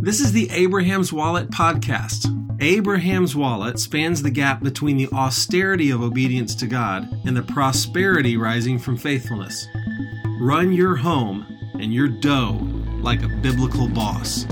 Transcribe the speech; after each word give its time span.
This 0.00 0.20
is 0.20 0.30
the 0.30 0.48
Abraham's 0.52 1.12
Wallet 1.12 1.50
podcast. 1.50 2.32
Abraham's 2.62 3.34
Wallet 3.34 3.80
spans 3.80 4.22
the 4.22 4.30
gap 4.30 4.62
between 4.62 4.96
the 4.96 5.08
austerity 5.08 5.90
of 5.90 6.02
obedience 6.02 6.54
to 6.54 6.68
God 6.68 7.08
and 7.26 7.36
the 7.36 7.42
prosperity 7.42 8.36
rising 8.36 8.78
from 8.78 8.96
faithfulness. 8.96 9.66
Run 10.40 10.72
your 10.72 10.94
home 10.94 11.44
and 11.80 11.92
your 11.92 12.06
dough 12.06 12.60
like 13.00 13.24
a 13.24 13.28
biblical 13.28 13.88
boss. 13.88 14.46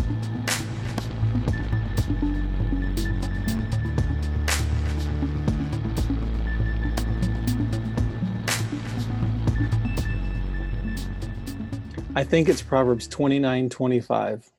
I 12.16 12.24
think 12.24 12.48
it's 12.48 12.62
Proverbs 12.62 13.06
29 13.06 13.70
25. 13.70 14.55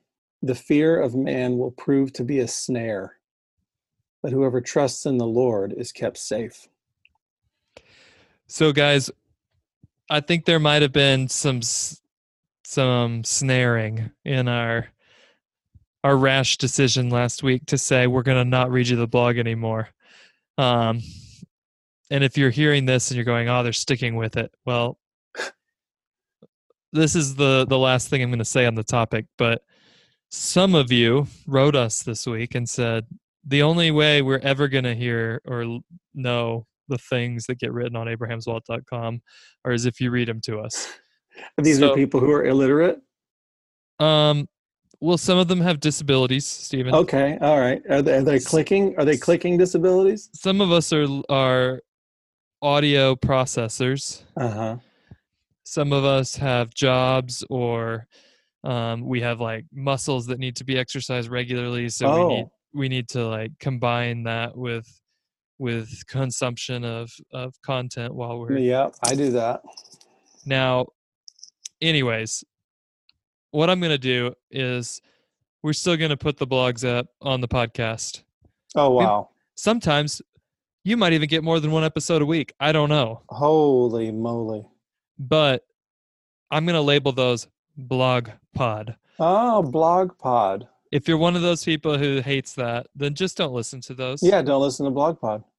The 0.48 0.56
fear 0.56 0.98
of 0.98 1.14
man 1.14 1.58
will 1.58 1.72
prove 1.72 2.14
to 2.14 2.24
be 2.24 2.40
a 2.40 2.48
snare, 2.48 3.18
but 4.24 4.32
whoever 4.32 4.62
trusts 4.62 5.06
in 5.06 5.18
the 5.18 5.28
Lord 5.28 5.74
is 5.76 5.92
kept 5.92 6.18
safe. 6.18 6.70
So, 8.48 8.72
guys, 8.72 9.12
I 10.10 10.22
think 10.22 10.46
there 10.46 10.58
might 10.58 10.84
have 10.84 10.94
been 10.94 11.28
some 11.28 11.60
some 12.64 13.26
snaring 13.26 14.12
in 14.24 14.48
our 14.48 14.88
our 16.06 16.16
rash 16.16 16.58
decision 16.58 17.10
last 17.10 17.44
week 17.44 17.66
to 17.66 17.78
say 17.78 18.08
we're 18.08 18.24
going 18.24 18.42
to 18.42 18.50
not 18.50 18.72
read 18.72 18.88
you 18.88 18.96
the 18.96 19.06
blog 19.06 19.38
anymore. 19.38 19.90
Um, 20.58 21.02
and 22.10 22.24
if 22.24 22.38
you're 22.38 22.52
hearing 22.52 22.86
this 22.86 23.12
and 23.12 23.18
you're 23.18 23.26
going, 23.26 23.50
"Oh, 23.50 23.64
they're 23.64 23.74
sticking 23.74 24.16
with 24.16 24.38
it," 24.38 24.54
well, 24.66 24.98
this 26.94 27.18
is 27.18 27.36
the 27.36 27.66
the 27.68 27.78
last 27.78 28.08
thing 28.08 28.24
I'm 28.24 28.30
going 28.30 28.40
to 28.40 28.46
say 28.46 28.66
on 28.66 28.76
the 28.76 28.84
topic, 28.86 29.26
but 29.38 29.62
some 30.30 30.76
of 30.76 30.92
you 30.92 31.28
wrote 31.46 31.76
us 31.76 32.04
this 32.04 32.26
week 32.26 32.56
and 32.56 32.70
said 32.70 33.06
the 33.46 33.64
only 33.64 33.92
way 33.92 34.22
we're 34.22 34.40
ever 34.40 34.68
going 34.68 34.84
to 34.84 34.96
hear 34.96 35.42
or 35.46 35.80
know 36.14 36.66
the 36.90 36.98
things 36.98 37.46
that 37.46 37.60
get 37.60 37.72
written 37.72 37.96
on 37.96 38.08
abrahamswallet.com 38.08 39.22
are 39.66 39.72
as 39.72 39.86
if 39.86 40.00
you 40.02 40.12
read 40.12 40.28
them 40.28 40.42
to 40.42 40.60
us. 40.60 40.88
These 41.58 41.80
so, 41.80 41.92
are 41.92 41.96
people 41.96 42.20
who 42.20 42.32
are 42.32 42.46
illiterate. 42.46 43.00
Um, 44.00 44.48
well, 45.00 45.18
some 45.18 45.38
of 45.38 45.48
them 45.48 45.62
have 45.62 45.80
disabilities, 45.80 46.46
Stephen. 46.46 46.94
Okay, 46.94 47.38
all 47.42 47.60
right. 47.60 47.82
Are 47.90 48.02
they, 48.02 48.18
are 48.18 48.24
they 48.24 48.40
clicking? 48.40 48.98
Are 48.98 49.06
they 49.06 49.18
clicking 49.18 49.58
disabilities? 49.58 50.30
Some 50.34 50.62
of 50.62 50.72
us 50.72 50.92
are 50.92 51.08
are 51.30 51.82
audio 52.62 53.16
processors. 53.16 54.24
Uh 54.36 54.50
huh 54.50 54.78
some 55.68 55.92
of 55.92 56.06
us 56.06 56.38
have 56.38 56.74
jobs 56.74 57.44
or 57.50 58.08
um, 58.68 59.06
we 59.06 59.22
have 59.22 59.40
like 59.40 59.66
muscles 59.72 60.26
that 60.28 60.40
need 60.40 60.58
to 60.58 60.66
be 60.66 60.78
exercised 60.78 61.30
regularly 61.30 61.88
so 61.88 62.08
oh. 62.08 62.28
we 62.28 62.36
need 62.36 62.48
we 62.74 62.90
need 62.90 63.08
to 63.08 63.26
like 63.26 63.52
combine 63.60 64.24
that 64.24 64.56
with 64.56 64.86
with 65.58 66.06
consumption 66.08 66.84
of 66.84 67.10
of 67.34 67.54
content 67.62 68.14
while 68.14 68.38
we're 68.38 68.58
yeah 68.58 68.90
i 69.04 69.16
do 69.16 69.32
that. 69.32 69.62
Now 70.46 70.88
anyways 71.82 72.44
what 73.52 73.70
i'm 73.70 73.80
going 73.80 73.92
to 73.92 73.98
do 73.98 74.34
is 74.52 75.02
we're 75.64 75.74
still 75.74 75.96
going 75.96 76.10
to 76.10 76.18
put 76.18 76.38
the 76.38 76.46
blogs 76.46 76.88
up 76.88 77.08
on 77.22 77.42
the 77.42 77.48
podcast. 77.48 78.24
Oh 78.76 78.92
wow. 78.92 79.30
sometimes 79.56 80.22
you 80.84 80.98
might 80.98 81.14
even 81.14 81.30
get 81.30 81.44
more 81.44 81.60
than 81.62 81.72
one 81.72 81.86
episode 81.86 82.22
a 82.22 82.26
week 82.26 82.52
i 82.60 82.74
don't 82.74 82.90
know. 82.90 83.22
Holy 83.30 84.12
moly. 84.12 84.66
But 85.18 85.64
I'm 86.52 86.66
going 86.66 86.76
to 86.76 86.82
label 86.82 87.12
those 87.12 87.48
blog 87.78 88.30
pod. 88.54 88.96
Oh, 89.20 89.62
blog 89.62 90.18
pod. 90.18 90.68
If 90.92 91.08
you're 91.08 91.18
one 91.18 91.36
of 91.36 91.42
those 91.42 91.64
people 91.64 91.98
who 91.98 92.22
hates 92.22 92.54
that, 92.54 92.88
then 92.96 93.14
just 93.14 93.38
don't 93.38 93.54
listen 93.54 93.82
to 93.82 93.94
those. 93.94 94.24
Yeah, 94.24 94.42
don't 94.42 94.62
listen 94.62 94.86
to 94.86 94.92
blog 94.92 95.20
pod. 95.20 95.44
Oh, 95.46 95.52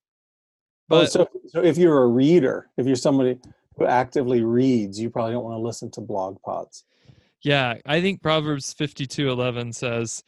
but 0.89 1.03
oh, 1.03 1.07
so, 1.07 1.29
so 1.49 1.63
if 1.63 1.77
you're 1.77 2.03
a 2.03 2.07
reader, 2.07 2.71
if 2.77 2.87
you're 2.87 2.97
somebody 2.97 3.39
who 3.77 3.87
actively 3.87 4.43
reads, 4.43 4.99
you 4.99 5.11
probably 5.11 5.33
don't 5.33 5.45
want 5.45 5.57
to 5.57 5.61
listen 5.61 5.91
to 5.93 6.01
blog 6.01 6.41
pods. 6.43 6.85
Yeah, 7.43 7.75
I 7.87 8.01
think 8.01 8.23
Proverbs 8.23 8.75
52:11 8.75 9.75
says 9.75 10.25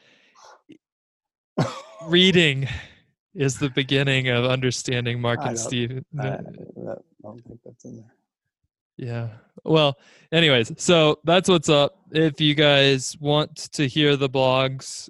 reading 2.06 2.68
is 3.34 3.58
the 3.58 3.70
beginning 3.70 4.28
of 4.28 4.44
understanding 4.44 5.20
Mark 5.20 5.40
and 5.42 5.58
Steve. 5.58 6.04
I, 6.18 6.28
I 6.28 6.38
don't 7.22 7.44
think 7.44 7.60
that's 7.64 7.84
in 7.84 7.96
there. 7.96 8.14
Yeah. 9.00 9.28
Well, 9.64 9.98
anyways, 10.30 10.72
so 10.76 11.18
that's 11.24 11.48
what's 11.48 11.70
up. 11.70 11.96
If 12.12 12.38
you 12.38 12.54
guys 12.54 13.16
want 13.18 13.56
to 13.72 13.88
hear 13.88 14.14
the 14.14 14.28
blogs, 14.28 15.08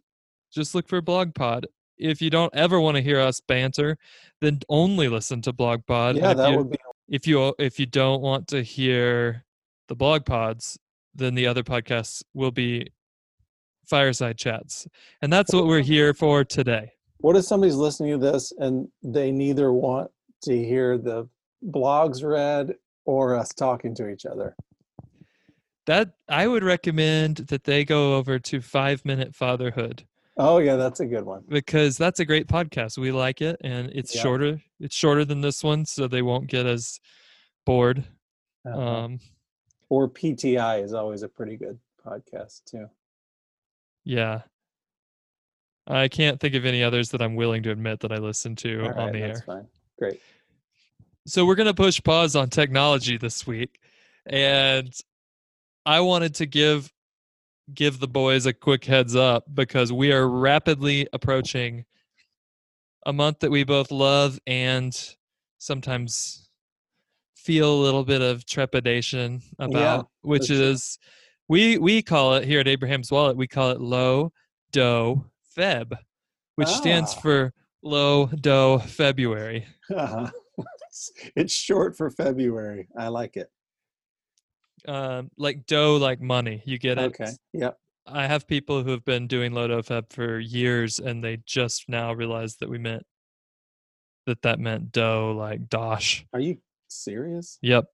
just 0.53 0.77
look 0.77 0.89
for 0.89 1.01
Blog 1.01 1.35
Pod. 1.35 1.67
If 1.99 2.23
you 2.23 2.31
don't 2.31 2.55
ever 2.55 2.81
want 2.81 2.97
to 2.97 3.03
hear 3.03 3.19
us 3.19 3.41
banter, 3.41 3.99
then 4.41 4.61
only 4.69 5.09
listen 5.09 5.43
to 5.43 5.53
Blog 5.53 5.85
Pod. 5.87 6.17
Yeah, 6.17 6.35
that 6.35 6.51
you, 6.51 6.59
would 6.59 6.71
be. 6.71 6.79
If 7.09 7.27
you 7.27 7.53
if 7.59 7.81
you 7.81 7.87
don't 7.87 8.23
want 8.23 8.47
to 8.49 8.63
hear 8.63 9.45
the 9.89 9.97
blog 9.97 10.25
pods, 10.25 10.79
then 11.15 11.35
the 11.35 11.49
other 11.49 11.65
podcasts 11.65 12.23
will 12.33 12.53
be 12.53 12.87
fireside 13.89 14.39
chats, 14.39 14.87
and 15.21 15.33
that's 15.33 15.53
what 15.53 15.67
we're 15.67 15.83
here 15.83 16.15
for 16.15 16.45
today. 16.45 16.93
What 17.19 17.37
if 17.37 17.45
somebody's 17.45 17.75
listening 17.75 18.13
to 18.13 18.33
this 18.33 18.53
and 18.57 18.89
they 19.03 19.33
neither 19.33 19.73
want 19.73 20.11
to 20.45 20.57
hear 20.57 20.97
the 20.97 21.29
blogs 21.69 22.25
read 22.25 22.77
or 23.05 23.35
us 23.35 23.49
talking 23.51 23.95
to 23.97 24.09
each 24.09 24.27
other. 24.27 24.55
That 25.87 26.13
I 26.29 26.47
would 26.47 26.63
recommend 26.63 27.39
that 27.49 27.65
they 27.65 27.85
go 27.85 28.17
over 28.17 28.39
to 28.39 28.61
Five 28.61 29.05
Minute 29.05 29.35
Fatherhood. 29.35 30.05
Oh 30.37 30.59
yeah, 30.59 30.77
that's 30.77 31.01
a 31.01 31.07
good 31.07 31.25
one. 31.25 31.43
Because 31.49 31.99
that's 31.99 32.21
a 32.21 32.25
great 32.25 32.47
podcast. 32.47 32.99
We 32.99 33.13
like 33.13 33.43
it 33.43 33.57
and 33.63 33.91
it's 33.93 34.15
yeah. 34.15 34.23
shorter. 34.23 34.63
It's 34.79 34.95
shorter 34.95 35.25
than 35.25 35.41
this 35.41 35.65
one, 35.65 35.85
so 35.85 36.07
they 36.07 36.23
won't 36.23 36.47
get 36.47 36.67
as 36.67 37.01
bored. 37.67 38.05
Uh-huh. 38.67 38.81
Um 38.81 39.21
or 39.89 40.09
PTI 40.09 40.85
is 40.85 40.95
always 40.95 41.23
a 41.23 41.29
pretty 41.29 41.57
good 41.57 41.79
podcast 42.07 42.65
too. 42.65 42.87
Yeah. 44.05 44.43
I 45.87 46.07
can't 46.09 46.39
think 46.39 46.55
of 46.55 46.65
any 46.65 46.85
others 46.85 47.11
that 47.11 47.21
I'm 47.21 47.35
willing 47.35 47.65
to 47.65 47.71
admit 47.71 48.01
that 48.01 48.13
I 48.13 48.19
listen 48.19 48.55
to 48.57 48.83
right, 48.83 48.97
on 48.97 49.13
the 49.13 49.19
air. 49.19 49.29
that's. 49.29 49.41
Fine. 49.41 49.67
Great 49.99 50.21
so 51.31 51.47
we're 51.47 51.55
going 51.55 51.67
to 51.67 51.75
push 51.75 52.03
pause 52.03 52.35
on 52.35 52.49
technology 52.49 53.17
this 53.17 53.47
week 53.47 53.81
and 54.27 54.93
i 55.87 56.01
wanted 56.01 56.35
to 56.35 56.45
give 56.45 56.93
give 57.73 58.01
the 58.01 58.09
boys 58.09 58.47
a 58.47 58.53
quick 58.53 58.85
heads 58.85 59.15
up 59.15 59.45
because 59.55 59.93
we 59.93 60.13
are 60.13 60.29
rapidly 60.29 61.07
approaching 61.13 61.85
a 63.07 63.13
month 63.13 63.39
that 63.39 63.51
we 63.51 63.63
both 63.63 63.93
love 63.93 64.41
and 64.49 65.15
sometimes 65.59 66.49
feel 67.37 67.73
a 67.73 67.81
little 67.81 68.05
bit 68.05 68.23
of 68.23 68.45
trepidation 68.45 69.41
about 69.61 69.81
yeah, 69.81 70.03
which 70.23 70.51
is 70.51 70.99
we 71.49 71.79
we 71.79 72.03
call 72.03 72.35
it 72.35 72.45
here 72.45 72.59
at 72.59 72.67
abraham's 72.67 73.11
wallet 73.13 73.37
we 73.37 73.47
call 73.47 73.71
it 73.71 73.81
low 73.81 74.33
dough 74.73 75.25
feb 75.57 75.93
which 76.57 76.69
ah. 76.69 76.73
stands 76.73 77.15
for 77.15 77.53
low 77.83 78.27
dough 78.27 78.79
february. 78.79 79.65
Uh-huh 79.91 80.31
it's 81.37 81.53
short 81.53 81.97
for 81.97 82.11
February. 82.11 82.89
I 82.97 83.09
like 83.09 83.37
it. 83.37 83.51
Um, 84.89 85.31
like 85.37 85.67
dough, 85.67 85.97
like 85.97 86.21
money. 86.21 86.63
You 86.65 86.79
get 86.79 86.99
it. 86.99 87.21
Okay. 87.21 87.31
Yep. 87.53 87.77
I 88.07 88.27
have 88.27 88.47
people 88.47 88.83
who 88.83 88.91
have 88.91 89.05
been 89.05 89.27
doing 89.27 89.53
Lodo 89.53 89.85
Feb 89.87 90.13
for 90.13 90.39
years, 90.39 90.99
and 90.99 91.23
they 91.23 91.39
just 91.47 91.89
now 91.89 92.13
realized 92.13 92.61
that 92.61 92.69
we 92.69 92.79
meant 92.79 93.05
that 94.27 94.43
that 94.43 94.59
meant 94.59 94.93
dough, 94.93 95.35
like 95.37 95.69
dosh. 95.69 96.25
Are 96.33 96.41
you 96.41 96.59
serious? 96.89 97.59
Yep. 97.63 97.87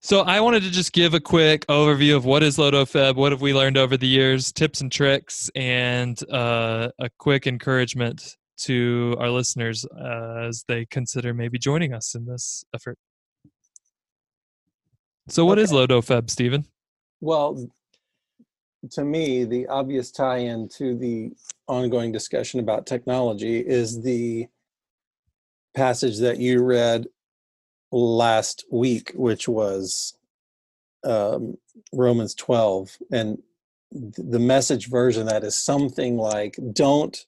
So 0.00 0.20
I 0.20 0.40
wanted 0.40 0.62
to 0.62 0.70
just 0.70 0.92
give 0.92 1.14
a 1.14 1.20
quick 1.20 1.66
overview 1.66 2.16
of 2.16 2.24
what 2.24 2.42
is 2.44 2.56
Lodo 2.56 2.84
Feb, 2.84 3.16
what 3.16 3.32
have 3.32 3.40
we 3.40 3.52
learned 3.52 3.76
over 3.76 3.96
the 3.96 4.06
years, 4.06 4.52
tips 4.52 4.80
and 4.80 4.92
tricks, 4.92 5.50
and 5.56 6.18
uh, 6.30 6.90
a 7.00 7.10
quick 7.18 7.48
encouragement 7.48 8.37
to 8.58 9.16
our 9.18 9.30
listeners 9.30 9.84
uh, 9.86 10.46
as 10.48 10.64
they 10.68 10.86
consider 10.86 11.32
maybe 11.32 11.58
joining 11.58 11.92
us 11.94 12.14
in 12.14 12.26
this 12.26 12.64
effort. 12.74 12.98
So, 15.28 15.44
what 15.44 15.58
okay. 15.58 15.64
is 15.64 15.72
LodoFeb, 15.72 16.30
Stephen? 16.30 16.64
Well, 17.20 17.68
to 18.92 19.04
me, 19.04 19.44
the 19.44 19.66
obvious 19.66 20.10
tie 20.10 20.38
in 20.38 20.68
to 20.70 20.96
the 20.96 21.32
ongoing 21.66 22.12
discussion 22.12 22.60
about 22.60 22.86
technology 22.86 23.58
is 23.58 24.02
the 24.02 24.46
passage 25.74 26.18
that 26.18 26.38
you 26.38 26.62
read 26.62 27.06
last 27.92 28.64
week, 28.70 29.12
which 29.14 29.48
was 29.48 30.16
um, 31.04 31.56
Romans 31.92 32.34
12. 32.34 32.96
And 33.12 33.38
the 33.90 34.38
message 34.38 34.88
version 34.88 35.26
that 35.26 35.44
is 35.44 35.56
something 35.56 36.16
like, 36.16 36.56
don't 36.72 37.24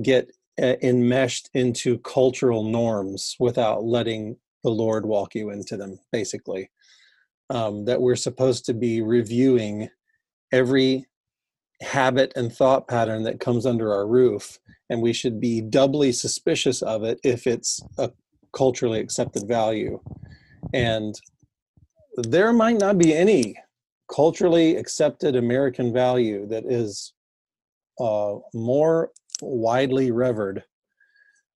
get 0.00 0.30
enmeshed 0.60 1.50
into 1.54 1.98
cultural 1.98 2.64
norms 2.64 3.36
without 3.38 3.84
letting 3.84 4.36
the 4.62 4.70
Lord 4.70 5.06
walk 5.06 5.34
you 5.34 5.50
into 5.50 5.76
them, 5.76 5.98
basically. 6.12 6.70
Um, 7.48 7.84
that 7.86 8.00
we're 8.00 8.16
supposed 8.16 8.64
to 8.66 8.74
be 8.74 9.02
reviewing 9.02 9.88
every 10.52 11.06
habit 11.82 12.32
and 12.36 12.52
thought 12.52 12.88
pattern 12.88 13.22
that 13.24 13.40
comes 13.40 13.64
under 13.64 13.92
our 13.92 14.06
roof 14.06 14.58
and 14.90 15.00
we 15.00 15.12
should 15.12 15.40
be 15.40 15.60
doubly 15.60 16.12
suspicious 16.12 16.82
of 16.82 17.04
it 17.04 17.18
if 17.24 17.46
it's 17.46 17.80
a 17.96 18.10
culturally 18.52 19.00
accepted 19.00 19.48
value 19.48 19.98
and 20.74 21.14
there 22.16 22.52
might 22.52 22.78
not 22.78 22.98
be 22.98 23.14
any 23.14 23.56
culturally 24.12 24.76
accepted 24.76 25.36
american 25.36 25.92
value 25.92 26.46
that 26.46 26.64
is 26.66 27.14
uh, 27.98 28.34
more 28.52 29.10
widely 29.42 30.10
revered 30.10 30.64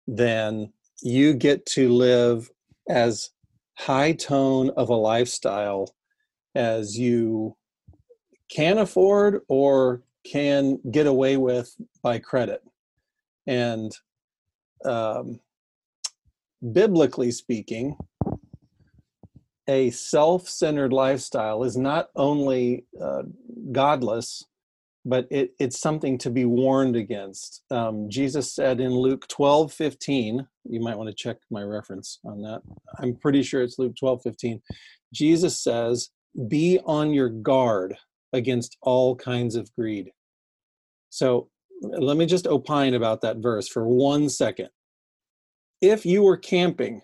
then 0.08 0.72
you 1.02 1.34
get 1.34 1.66
to 1.66 1.90
live 1.90 2.50
as 2.90 3.30
high 3.78 4.14
tone 4.14 4.70
of 4.72 4.90
a 4.90 4.96
lifestyle 4.96 5.94
as 6.56 6.98
you 6.98 7.56
can 8.50 8.78
afford 8.78 9.42
or 9.48 10.04
can 10.26 10.80
get 10.92 11.08
away 11.08 11.38
with 11.38 11.76
by 12.02 12.20
credit. 12.20 12.62
And 13.48 13.92
um, 14.86 15.40
biblically 16.72 17.32
speaking, 17.32 17.98
a 19.68 19.90
self 19.92 20.48
centered 20.48 20.94
lifestyle 20.94 21.64
is 21.64 21.78
not 21.78 22.10
only 22.16 22.86
uh, 23.02 23.24
godless, 23.72 24.46
but 25.06 25.28
it, 25.30 25.54
it's 25.60 25.80
something 25.80 26.18
to 26.20 26.30
be 26.30 26.46
warned 26.46 26.96
against. 26.96 27.64
Um, 27.70 28.10
Jesus 28.10 28.54
said 28.54 28.80
in 28.80 28.92
Luke 28.92 29.28
12 29.28 29.74
15, 29.74 30.48
you 30.70 30.80
might 30.80 30.98
want 30.98 31.10
to 31.10 31.16
check 31.16 31.38
my 31.52 31.62
reference 31.62 32.20
on 32.24 32.42
that. 32.42 32.62
I'm 33.00 33.16
pretty 33.16 33.44
sure 33.44 33.62
it's 33.62 33.80
Luke 33.80 33.96
12 34.00 34.22
15. 34.24 34.62
Jesus 35.14 35.60
says, 35.60 36.10
Be 36.48 36.80
on 36.86 37.14
your 37.14 37.30
guard 37.30 37.98
against 38.32 38.78
all 38.82 39.16
kinds 39.16 39.56
of 39.56 39.74
greed. 39.76 40.12
So 41.10 41.50
let 41.82 42.18
me 42.18 42.26
just 42.26 42.48
opine 42.48 42.94
about 42.94 43.22
that 43.22 43.38
verse 43.38 43.68
for 43.68 43.88
one 43.88 44.30
second. 44.30 44.70
If 45.82 46.06
you 46.06 46.24
were 46.24 46.38
camping 46.38 47.02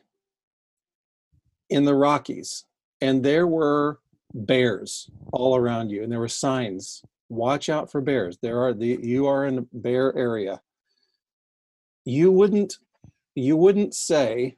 in 1.69 1.83
the 1.83 1.93
Rockies 1.93 2.65
and 3.01 3.23
there 3.23 3.45
were 3.45 3.99
bears 4.33 5.09
all 5.33 5.55
around 5.55 5.89
you 5.89 6.01
and 6.01 6.11
there 6.11 6.19
were 6.19 6.27
signs 6.27 7.03
watch 7.29 7.69
out 7.69 7.91
for 7.91 8.01
bears. 8.01 8.37
There 8.41 8.61
are 8.61 8.73
the 8.73 8.99
you 9.01 9.27
are 9.27 9.45
in 9.45 9.59
a 9.59 9.65
bear 9.73 10.15
area. 10.17 10.61
You 12.05 12.31
wouldn't 12.31 12.77
you 13.35 13.55
wouldn't 13.55 13.93
say 13.93 14.57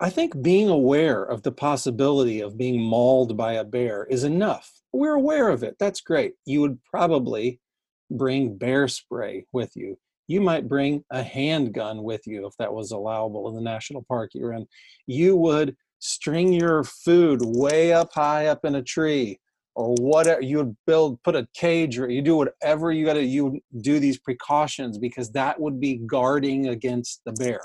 i 0.00 0.08
think 0.08 0.40
being 0.40 0.68
aware 0.68 1.22
of 1.22 1.42
the 1.42 1.50
possibility 1.50 2.40
of 2.40 2.56
being 2.56 2.80
mauled 2.80 3.36
by 3.36 3.54
a 3.54 3.64
bear 3.64 4.06
is 4.10 4.24
enough. 4.24 4.70
We're 4.92 5.14
aware 5.14 5.48
of 5.48 5.62
it. 5.62 5.76
That's 5.78 6.00
great. 6.00 6.34
You 6.44 6.60
would 6.62 6.82
probably 6.84 7.60
bring 8.10 8.56
bear 8.56 8.88
spray 8.88 9.46
with 9.52 9.76
you. 9.76 9.98
You 10.26 10.40
might 10.40 10.68
bring 10.68 11.04
a 11.10 11.22
handgun 11.22 12.02
with 12.02 12.26
you 12.26 12.46
if 12.46 12.56
that 12.58 12.72
was 12.72 12.90
allowable 12.90 13.48
in 13.48 13.54
the 13.54 13.60
national 13.60 14.02
park 14.02 14.30
you're 14.34 14.52
in. 14.52 14.66
You 15.06 15.36
would 15.36 15.76
string 16.00 16.52
your 16.52 16.82
food 16.82 17.40
way 17.42 17.92
up 17.92 18.12
high 18.12 18.46
up 18.46 18.64
in 18.64 18.74
a 18.74 18.82
tree 18.82 19.38
or 19.80 19.94
whatever 19.98 20.42
you 20.42 20.76
build 20.86 21.22
put 21.22 21.34
a 21.34 21.46
cage 21.54 21.98
or 21.98 22.10
you 22.10 22.22
do 22.22 22.36
whatever 22.36 22.92
you 22.92 23.04
got 23.04 23.14
to 23.14 23.24
you 23.24 23.60
do 23.80 23.98
these 23.98 24.18
precautions 24.18 24.98
because 24.98 25.30
that 25.32 25.58
would 25.60 25.80
be 25.80 26.00
guarding 26.06 26.68
against 26.68 27.22
the 27.24 27.32
bear. 27.32 27.60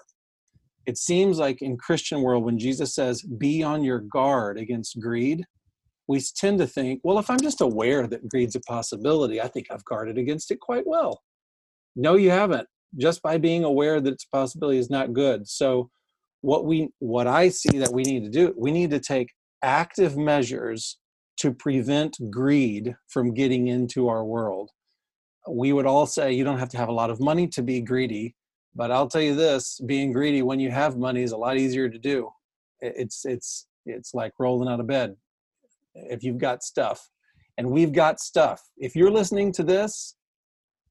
It 0.85 0.97
seems 0.97 1.39
like 1.39 1.61
in 1.61 1.77
christian 1.77 2.21
world 2.21 2.43
when 2.43 2.59
jesus 2.59 2.93
says 2.93 3.21
be 3.23 3.63
on 3.63 3.83
your 3.83 3.99
guard 3.99 4.59
against 4.59 4.99
greed 4.99 5.43
we 6.07 6.21
tend 6.35 6.59
to 6.59 6.67
think 6.67 7.01
well 7.03 7.17
if 7.17 7.29
i'm 7.29 7.39
just 7.39 7.61
aware 7.61 8.05
that 8.05 8.29
greed's 8.29 8.55
a 8.55 8.61
possibility 8.61 9.41
i 9.41 9.47
think 9.47 9.65
i've 9.71 9.85
guarded 9.85 10.17
against 10.17 10.51
it 10.51 10.59
quite 10.59 10.85
well. 10.85 11.21
No 11.95 12.15
you 12.15 12.29
haven't. 12.29 12.67
Just 12.97 13.21
by 13.21 13.37
being 13.37 13.63
aware 13.63 13.99
that 13.99 14.13
it's 14.13 14.25
a 14.25 14.35
possibility 14.35 14.77
is 14.77 14.89
not 14.89 15.13
good. 15.13 15.47
So 15.47 15.89
what 16.45 16.65
we 16.65 16.89
what 16.99 17.25
i 17.25 17.49
see 17.49 17.79
that 17.79 17.91
we 17.91 18.03
need 18.03 18.23
to 18.23 18.29
do 18.29 18.53
we 18.55 18.71
need 18.71 18.91
to 18.91 18.99
take 18.99 19.33
active 19.63 20.15
measures 20.15 20.99
to 21.37 21.53
prevent 21.53 22.17
greed 22.29 22.95
from 23.07 23.33
getting 23.33 23.67
into 23.67 24.07
our 24.07 24.23
world. 24.23 24.71
We 25.49 25.73
would 25.73 25.85
all 25.85 26.05
say 26.05 26.33
you 26.33 26.43
don't 26.43 26.59
have 26.59 26.69
to 26.69 26.77
have 26.77 26.89
a 26.89 26.93
lot 26.93 27.09
of 27.09 27.19
money 27.19 27.47
to 27.49 27.61
be 27.61 27.81
greedy, 27.81 28.35
but 28.73 28.91
I'll 28.91 29.07
tell 29.07 29.21
you 29.21 29.35
this, 29.35 29.79
being 29.85 30.11
greedy 30.11 30.41
when 30.41 30.59
you 30.59 30.71
have 30.71 30.97
money 30.97 31.21
is 31.21 31.31
a 31.31 31.37
lot 31.37 31.57
easier 31.57 31.89
to 31.89 31.99
do. 31.99 32.29
It's 32.81 33.25
it's 33.25 33.67
it's 33.85 34.13
like 34.13 34.33
rolling 34.39 34.67
out 34.67 34.79
of 34.79 34.87
bed 34.87 35.15
if 35.95 36.23
you've 36.23 36.37
got 36.37 36.63
stuff. 36.63 37.09
And 37.57 37.71
we've 37.71 37.93
got 37.93 38.19
stuff. 38.19 38.61
If 38.77 38.95
you're 38.95 39.11
listening 39.11 39.53
to 39.53 39.63
this, 39.63 40.15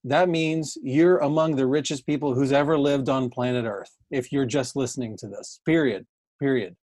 that 0.05 0.29
means 0.29 0.77
you're 0.83 1.19
among 1.19 1.57
the 1.57 1.67
richest 1.67 2.07
people 2.07 2.35
who's 2.35 2.53
ever 2.53 2.79
lived 2.79 3.09
on 3.09 3.31
planet 3.31 3.65
Earth. 3.65 3.91
If 4.11 4.33
you're 4.33 4.47
just 4.47 4.77
listening 4.77 5.17
to 5.19 5.29
this, 5.29 5.61
period, 5.67 6.07
period. 6.41 6.77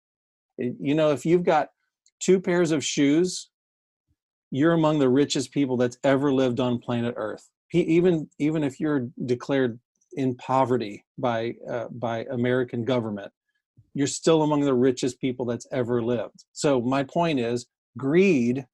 You 0.57 0.93
know, 0.93 1.11
if 1.11 1.25
you've 1.25 1.43
got 1.43 1.69
two 2.19 2.39
pairs 2.39 2.71
of 2.71 2.83
shoes 2.83 3.49
you're 4.51 4.73
among 4.73 4.99
the 4.99 5.09
richest 5.09 5.51
people 5.51 5.77
that's 5.77 5.97
ever 6.03 6.31
lived 6.31 6.59
on 6.59 6.77
planet 6.77 7.15
Earth. 7.17 7.49
Even 7.73 8.29
even 8.37 8.63
if 8.63 8.79
you're 8.79 9.07
declared 9.25 9.79
in 10.13 10.35
poverty 10.35 11.05
by 11.17 11.55
uh, 11.69 11.85
by 11.91 12.25
American 12.31 12.83
government, 12.83 13.31
you're 13.93 14.07
still 14.07 14.43
among 14.43 14.61
the 14.61 14.73
richest 14.73 15.19
people 15.19 15.45
that's 15.45 15.67
ever 15.71 16.03
lived. 16.03 16.43
So 16.51 16.81
my 16.81 17.03
point 17.03 17.39
is, 17.39 17.65
greed 17.97 18.65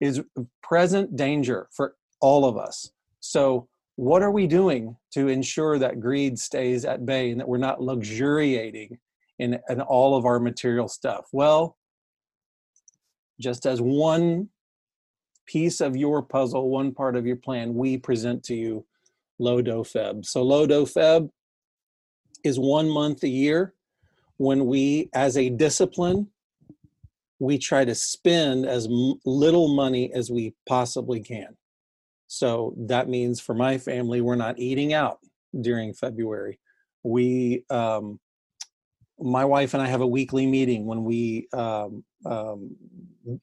is 0.00 0.20
present 0.62 1.16
danger 1.16 1.68
for 1.72 1.94
all 2.20 2.44
of 2.44 2.56
us. 2.56 2.90
So 3.20 3.68
what 3.96 4.22
are 4.22 4.30
we 4.30 4.46
doing 4.46 4.96
to 5.12 5.28
ensure 5.28 5.78
that 5.78 6.00
greed 6.00 6.38
stays 6.38 6.84
at 6.84 7.04
bay 7.04 7.30
and 7.30 7.40
that 7.40 7.48
we're 7.48 7.58
not 7.58 7.82
luxuriating 7.82 8.98
in, 9.40 9.58
in 9.68 9.80
all 9.80 10.16
of 10.16 10.24
our 10.24 10.38
material 10.38 10.88
stuff? 10.88 11.26
Well, 11.32 11.76
just 13.40 13.66
as 13.66 13.80
one 13.80 14.48
piece 15.48 15.80
of 15.80 15.96
your 15.96 16.22
puzzle, 16.22 16.68
one 16.68 16.92
part 16.92 17.16
of 17.16 17.26
your 17.26 17.36
plan, 17.36 17.74
we 17.74 17.96
present 17.96 18.44
to 18.44 18.54
you 18.54 18.84
Lo-Do-Feb. 19.38 20.24
So 20.24 20.42
Lo-Do-Feb 20.42 21.30
is 22.44 22.58
one 22.58 22.88
month 22.88 23.22
a 23.24 23.28
year 23.28 23.74
when 24.36 24.66
we, 24.66 25.08
as 25.14 25.36
a 25.36 25.48
discipline, 25.48 26.28
we 27.40 27.56
try 27.56 27.84
to 27.84 27.94
spend 27.94 28.66
as 28.66 28.86
little 29.24 29.74
money 29.74 30.12
as 30.12 30.30
we 30.30 30.54
possibly 30.68 31.20
can. 31.20 31.56
So 32.26 32.74
that 32.76 33.08
means 33.08 33.40
for 33.40 33.54
my 33.54 33.78
family, 33.78 34.20
we're 34.20 34.36
not 34.36 34.58
eating 34.58 34.92
out 34.92 35.18
during 35.58 35.94
February. 35.94 36.60
We, 37.02 37.64
um, 37.70 38.20
my 39.18 39.44
wife 39.44 39.74
and 39.74 39.82
I 39.82 39.86
have 39.86 40.02
a 40.02 40.06
weekly 40.06 40.46
meeting 40.46 40.84
when 40.84 41.04
we 41.04 41.48
um, 41.52 42.04
um, 42.26 42.76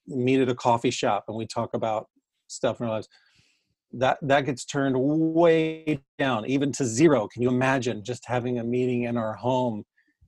meet 0.08 0.40
at 0.40 0.50
a 0.50 0.56
coffee 0.56 0.92
shop 0.92 1.26
and 1.28 1.38
we 1.38 1.46
talk 1.46 1.74
about 1.74 2.08
stuff 2.48 2.80
in 2.80 2.86
our 2.86 2.94
lives 2.94 3.10
that 3.98 4.18
that 4.22 4.42
gets 4.42 4.66
turned 4.66 4.96
way 4.98 6.00
down 6.20 6.46
even 6.46 6.72
to 6.74 6.86
zero. 6.86 7.28
Can 7.28 7.42
you 7.42 7.50
imagine 7.50 8.04
just 8.04 8.26
having 8.26 8.60
a 8.60 8.64
meeting 8.64 9.04
in 9.04 9.18
our 9.18 9.34
home? 9.34 9.84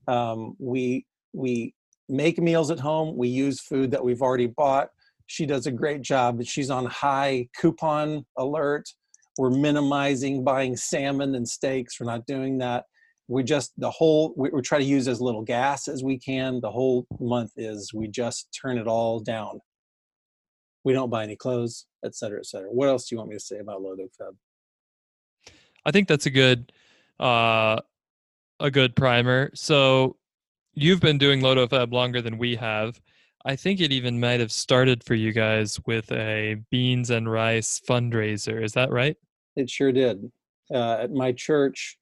Um, 0.07 0.55
we 0.59 1.05
we 1.33 1.73
make 2.09 2.39
meals 2.39 2.71
at 2.71 2.79
home. 2.79 3.17
We 3.17 3.27
use 3.27 3.59
food 3.59 3.91
that 3.91 4.03
we've 4.03 4.21
already 4.21 4.47
bought. 4.47 4.89
She 5.25 5.45
does 5.45 5.67
a 5.67 5.71
great 5.71 6.01
job 6.01 6.37
but 6.37 6.47
she's 6.47 6.69
on 6.69 6.85
high 6.85 7.49
coupon 7.59 8.25
alert. 8.37 8.87
We're 9.37 9.49
minimizing 9.49 10.43
buying 10.43 10.77
salmon 10.77 11.35
and 11.35 11.47
steaks. 11.47 11.99
We're 11.99 12.07
not 12.07 12.25
doing 12.25 12.57
that 12.59 12.85
we 13.27 13.43
just 13.43 13.73
the 13.77 13.91
whole 13.91 14.33
we, 14.37 14.49
we 14.49 14.61
try 14.61 14.77
to 14.77 14.83
use 14.83 15.07
as 15.07 15.19
little 15.19 15.41
gas 15.41 15.87
as 15.87 16.03
we 16.03 16.17
can. 16.17 16.61
The 16.61 16.71
whole 16.71 17.05
month 17.19 17.51
is 17.57 17.93
we 17.93 18.07
just 18.07 18.57
turn 18.59 18.77
it 18.77 18.87
all 18.87 19.19
down. 19.19 19.59
We 20.83 20.93
don't 20.93 21.09
buy 21.09 21.23
any 21.23 21.35
clothes 21.35 21.85
et 22.05 22.15
cetera 22.15 22.39
et 22.39 22.45
cetera. 22.45 22.69
What 22.71 22.87
else 22.87 23.07
do 23.07 23.15
you 23.15 23.17
want 23.17 23.29
me 23.29 23.35
to 23.35 23.43
say 23.43 23.59
about 23.59 23.81
Lo-Do-Feb 23.81 24.35
i 25.85 25.91
think 25.91 26.07
that's 26.09 26.25
a 26.25 26.29
good 26.29 26.71
uh 27.19 27.79
a 28.59 28.71
good 28.71 28.95
primer. 28.95 29.51
So 29.53 30.17
you've 30.73 30.99
been 30.99 31.17
doing 31.17 31.41
Lo-Do-Feb 31.41 31.91
longer 31.91 32.21
than 32.21 32.37
we 32.37 32.55
have. 32.55 32.99
I 33.45 33.55
think 33.55 33.79
it 33.79 33.91
even 33.91 34.19
might 34.19 34.39
have 34.39 34.51
started 34.51 35.03
for 35.03 35.13
you 35.13 35.31
guys 35.31 35.79
with 35.85 36.11
a 36.11 36.55
beans 36.71 37.11
and 37.11 37.31
rice 37.31 37.79
fundraiser. 37.87 38.63
Is 38.63 38.73
that 38.73 38.89
right? 38.89 39.15
It 39.55 39.69
sure 39.69 39.91
did. 39.91 40.31
Uh, 40.73 40.97
at 41.01 41.11
my 41.11 41.31
church 41.31 41.97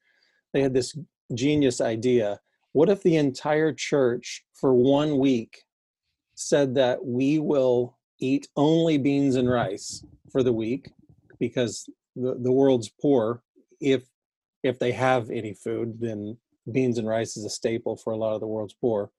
they 0.54 0.62
had 0.62 0.74
this 0.74 0.98
genius 1.34 1.82
idea. 1.82 2.40
What 2.74 2.90
if 2.90 3.04
the 3.04 3.16
entire 3.16 3.74
church 3.74 4.44
for 4.54 4.74
one 4.74 5.18
week 5.18 5.64
said 6.36 6.76
that 6.76 7.06
we 7.06 7.40
will 7.40 7.98
eat 8.20 8.48
only 8.56 8.98
beans 8.98 9.36
and 9.36 9.50
rice 9.50 10.04
for 10.32 10.44
the 10.44 10.54
week 10.54 10.90
because 11.40 11.90
the, 12.16 12.36
the 12.42 12.52
world's 12.52 12.90
poor 13.02 13.42
if 13.82 14.04
if 14.64 14.80
they 14.80 14.92
have 14.92 15.30
any 15.30 15.54
food 15.54 15.98
then 16.00 16.38
beans 16.72 16.98
and 16.98 17.08
rice 17.08 17.38
is 17.38 17.46
a 17.46 17.50
staple 17.50 17.96
for 17.98 18.14
a 18.14 18.18
lot 18.18 18.34
of 18.34 18.40
the 18.40 18.48
world's 18.48 18.74
poor 18.74 19.12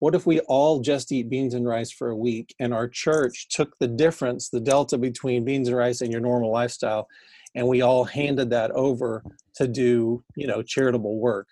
what 0.00 0.14
if 0.14 0.26
we 0.26 0.40
all 0.40 0.80
just 0.80 1.12
eat 1.12 1.30
beans 1.30 1.54
and 1.54 1.66
rice 1.66 1.90
for 1.90 2.10
a 2.10 2.16
week 2.16 2.54
and 2.60 2.74
our 2.74 2.88
church 2.88 3.48
took 3.48 3.78
the 3.78 3.88
difference 3.88 4.48
the 4.48 4.60
delta 4.60 4.98
between 4.98 5.44
beans 5.44 5.68
and 5.68 5.76
rice 5.76 6.02
and 6.02 6.12
your 6.12 6.20
normal 6.20 6.52
lifestyle 6.52 7.08
and 7.54 7.66
we 7.66 7.82
all 7.82 8.04
handed 8.04 8.50
that 8.50 8.70
over 8.72 9.22
to 9.56 9.68
do 9.68 10.22
you 10.36 10.46
know 10.46 10.62
charitable 10.62 11.18
work. 11.18 11.48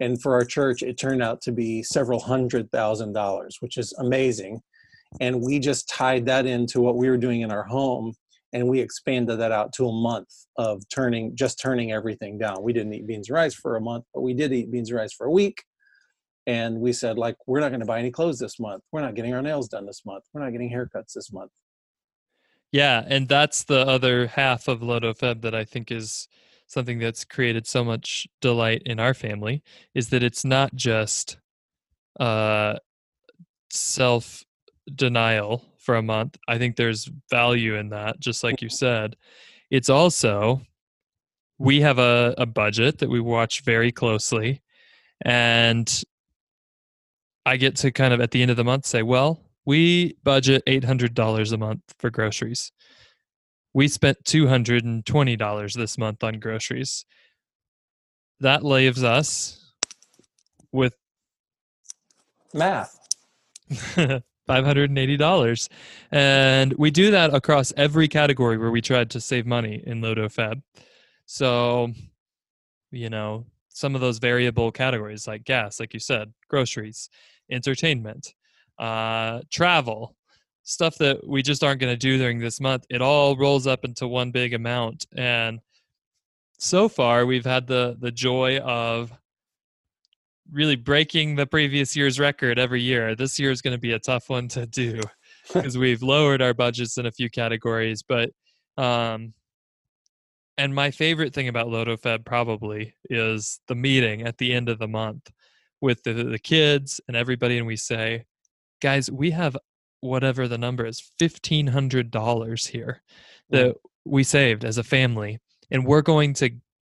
And 0.00 0.20
for 0.20 0.34
our 0.34 0.44
church 0.44 0.82
it 0.82 0.98
turned 0.98 1.22
out 1.22 1.40
to 1.42 1.52
be 1.52 1.82
several 1.82 2.20
hundred 2.20 2.70
thousand 2.70 3.12
dollars 3.12 3.56
which 3.60 3.76
is 3.76 3.92
amazing. 3.98 4.60
And 5.20 5.42
we 5.42 5.58
just 5.58 5.88
tied 5.88 6.26
that 6.26 6.46
into 6.46 6.80
what 6.80 6.96
we 6.96 7.10
were 7.10 7.18
doing 7.18 7.42
in 7.42 7.52
our 7.52 7.64
home 7.64 8.14
and 8.54 8.68
we 8.68 8.80
expanded 8.80 9.40
that 9.40 9.52
out 9.52 9.72
to 9.74 9.86
a 9.86 9.92
month 9.92 10.28
of 10.56 10.82
turning 10.88 11.36
just 11.36 11.60
turning 11.60 11.92
everything 11.92 12.38
down. 12.38 12.62
We 12.62 12.72
didn't 12.72 12.94
eat 12.94 13.06
beans 13.06 13.28
and 13.28 13.34
rice 13.34 13.54
for 13.54 13.76
a 13.76 13.80
month 13.80 14.04
but 14.14 14.22
we 14.22 14.34
did 14.34 14.52
eat 14.52 14.70
beans 14.70 14.90
and 14.90 14.98
rice 14.98 15.12
for 15.12 15.26
a 15.26 15.30
week. 15.30 15.62
And 16.46 16.80
we 16.80 16.92
said 16.92 17.18
like 17.18 17.36
we're 17.46 17.60
not 17.60 17.68
going 17.68 17.80
to 17.80 17.86
buy 17.86 17.98
any 17.98 18.10
clothes 18.10 18.38
this 18.38 18.58
month. 18.58 18.82
We're 18.90 19.02
not 19.02 19.14
getting 19.14 19.34
our 19.34 19.42
nails 19.42 19.68
done 19.68 19.86
this 19.86 20.02
month. 20.06 20.24
We're 20.32 20.42
not 20.42 20.52
getting 20.52 20.70
haircuts 20.70 21.12
this 21.14 21.32
month 21.32 21.52
yeah 22.72 23.04
and 23.06 23.28
that's 23.28 23.64
the 23.64 23.86
other 23.86 24.26
half 24.26 24.68
of 24.68 24.80
lodo 24.80 25.16
feb 25.16 25.42
that 25.42 25.54
i 25.54 25.64
think 25.64 25.90
is 25.90 26.28
something 26.66 26.98
that's 26.98 27.24
created 27.24 27.66
so 27.66 27.84
much 27.84 28.26
delight 28.40 28.82
in 28.86 28.98
our 28.98 29.14
family 29.14 29.62
is 29.94 30.08
that 30.08 30.22
it's 30.22 30.44
not 30.44 30.74
just 30.74 31.36
uh 32.18 32.74
self 33.70 34.44
denial 34.94 35.64
for 35.78 35.96
a 35.96 36.02
month. 36.02 36.36
I 36.48 36.58
think 36.58 36.76
there's 36.76 37.10
value 37.30 37.76
in 37.76 37.90
that 37.90 38.20
just 38.20 38.44
like 38.44 38.62
you 38.62 38.68
said. 38.68 39.16
It's 39.70 39.88
also 39.88 40.62
we 41.58 41.80
have 41.80 41.98
a, 41.98 42.34
a 42.38 42.46
budget 42.46 42.98
that 42.98 43.10
we 43.10 43.20
watch 43.20 43.62
very 43.62 43.92
closely 43.92 44.62
and 45.24 46.02
I 47.44 47.56
get 47.56 47.76
to 47.76 47.90
kind 47.90 48.14
of 48.14 48.20
at 48.20 48.30
the 48.30 48.42
end 48.42 48.50
of 48.50 48.56
the 48.56 48.64
month 48.64 48.86
say, 48.86 49.02
well, 49.02 49.40
we 49.64 50.16
budget 50.22 50.62
$800 50.66 51.52
a 51.52 51.56
month 51.56 51.82
for 51.98 52.10
groceries. 52.10 52.72
We 53.74 53.88
spent 53.88 54.22
$220 54.24 55.74
this 55.74 55.98
month 55.98 56.24
on 56.24 56.38
groceries. 56.38 57.04
That 58.40 58.64
leaves 58.64 59.02
us 59.02 59.72
with 60.72 60.94
math 62.52 62.98
$580. 64.48 65.68
And 66.10 66.74
we 66.74 66.90
do 66.90 67.10
that 67.12 67.34
across 67.34 67.72
every 67.76 68.08
category 68.08 68.58
where 68.58 68.70
we 68.70 68.82
tried 68.82 69.10
to 69.10 69.20
save 69.20 69.46
money 69.46 69.82
in 69.86 70.00
Lodo 70.00 70.26
Feb. 70.26 70.62
So, 71.26 71.92
you 72.90 73.08
know, 73.08 73.46
some 73.68 73.94
of 73.94 74.00
those 74.00 74.18
variable 74.18 74.70
categories 74.70 75.26
like 75.26 75.44
gas, 75.44 75.80
like 75.80 75.94
you 75.94 76.00
said, 76.00 76.32
groceries, 76.48 77.08
entertainment, 77.50 78.34
uh, 78.78 79.40
travel, 79.50 80.16
stuff 80.62 80.96
that 80.98 81.26
we 81.26 81.42
just 81.42 81.64
aren't 81.64 81.80
going 81.80 81.92
to 81.92 81.96
do 81.96 82.18
during 82.18 82.38
this 82.38 82.60
month. 82.60 82.84
It 82.90 83.02
all 83.02 83.36
rolls 83.36 83.66
up 83.66 83.84
into 83.84 84.08
one 84.08 84.30
big 84.30 84.54
amount. 84.54 85.06
And 85.16 85.60
so 86.58 86.88
far, 86.88 87.26
we've 87.26 87.44
had 87.44 87.66
the 87.66 87.96
the 87.98 88.12
joy 88.12 88.58
of 88.58 89.12
really 90.50 90.76
breaking 90.76 91.36
the 91.36 91.46
previous 91.46 91.96
year's 91.96 92.20
record 92.20 92.58
every 92.58 92.82
year. 92.82 93.14
This 93.14 93.38
year 93.38 93.50
is 93.50 93.62
going 93.62 93.76
to 93.76 93.80
be 93.80 93.92
a 93.92 93.98
tough 93.98 94.28
one 94.28 94.48
to 94.48 94.66
do 94.66 95.00
because 95.52 95.78
we've 95.78 96.02
lowered 96.02 96.42
our 96.42 96.54
budgets 96.54 96.98
in 96.98 97.06
a 97.06 97.12
few 97.12 97.30
categories, 97.30 98.02
but 98.02 98.30
um, 98.76 99.34
and 100.58 100.74
my 100.74 100.90
favorite 100.90 101.32
thing 101.34 101.48
about 101.48 101.68
LodoFeb 101.68 102.24
probably 102.24 102.94
is 103.08 103.60
the 103.68 103.74
meeting 103.74 104.22
at 104.22 104.38
the 104.38 104.52
end 104.52 104.68
of 104.68 104.78
the 104.78 104.88
month 104.88 105.30
with 105.80 106.02
the, 106.02 106.12
the 106.12 106.38
kids 106.38 107.00
and 107.08 107.16
everybody, 107.16 107.58
and 107.58 107.66
we 107.66 107.76
say, 107.76 108.24
guys, 108.82 109.10
we 109.10 109.30
have 109.30 109.56
whatever 110.00 110.48
the 110.48 110.58
number 110.58 110.84
is, 110.84 111.00
fifteen 111.18 111.68
hundred 111.68 112.10
dollars 112.10 112.66
here 112.66 113.02
that 113.50 113.76
we 114.04 114.24
saved 114.24 114.64
as 114.64 114.76
a 114.76 114.82
family, 114.82 115.38
and 115.70 115.86
we're 115.86 116.02
going 116.02 116.34
to 116.34 116.50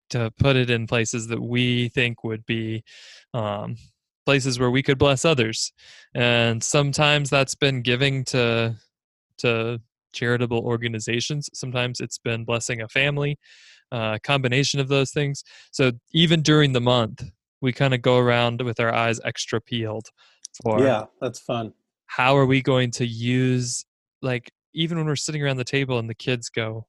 to 0.10 0.32
put 0.40 0.56
it 0.56 0.70
in 0.70 0.88
places 0.88 1.28
that 1.28 1.42
we 1.42 1.90
think 1.90 2.24
would 2.24 2.46
be 2.46 2.84
um, 3.34 3.76
places 4.26 4.60
where 4.60 4.72
we 4.72 4.84
could 4.84 4.98
bless 4.98 5.24
others, 5.24 5.72
and 6.14 6.64
sometimes 6.64 7.30
that's 7.30 7.56
been 7.56 7.82
giving 7.82 8.26
to 8.26 8.76
to 9.38 9.80
charitable 10.14 10.60
organizations. 10.60 11.50
Sometimes 11.54 12.00
it's 12.00 12.18
been 12.18 12.46
blessing 12.46 12.82
a 12.82 12.88
family, 12.88 13.38
a 13.92 13.96
uh, 13.96 14.18
combination 14.24 14.80
of 14.80 14.88
those 14.88 15.12
things. 15.12 15.44
So 15.72 15.92
even 16.14 16.42
during 16.42 16.72
the 16.72 16.82
month, 16.82 17.24
we 17.62 17.74
kind 17.74 17.94
of 17.94 18.02
go 18.02 18.18
around 18.18 18.62
with 18.62 18.80
our 18.80 18.94
eyes 18.94 19.20
extra 19.26 19.60
peeled 19.60 20.08
for 20.64 20.80
yeah, 20.80 21.06
that's 21.22 21.40
fun. 21.40 21.74
How 22.08 22.38
are 22.38 22.46
we 22.46 22.62
going 22.62 22.92
to 22.92 23.06
use 23.06 23.86
like 24.22 24.52
even 24.74 24.98
when 24.98 25.08
we're 25.08 25.16
sitting 25.16 25.42
around 25.44 25.58
the 25.58 25.64
table 25.64 26.00
and 26.00 26.10
the 26.10 26.16
kids 26.16 26.50
go, 26.50 26.86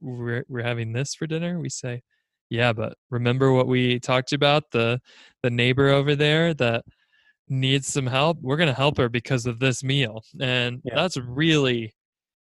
"We're 0.00 0.44
we're 0.48 0.62
having 0.62 0.92
this 0.92 1.14
for 1.14 1.26
dinner," 1.26 1.58
we 1.58 1.68
say, 1.68 2.02
"Yeah, 2.50 2.72
but 2.72 2.94
remember 3.10 3.52
what 3.52 3.66
we 3.66 4.00
talked 4.00 4.32
about 4.32 4.70
the 4.72 5.00
the 5.42 5.50
neighbor 5.50 5.88
over 5.88 6.14
there 6.14 6.54
that." 6.54 6.84
needs 7.48 7.86
some 7.86 8.08
help 8.08 8.36
we're 8.42 8.56
going 8.56 8.66
to 8.66 8.74
help 8.74 8.96
her 8.96 9.08
because 9.08 9.46
of 9.46 9.60
this 9.60 9.84
meal 9.84 10.20
and 10.40 10.80
yeah. 10.84 10.96
that's 10.96 11.16
really 11.16 11.94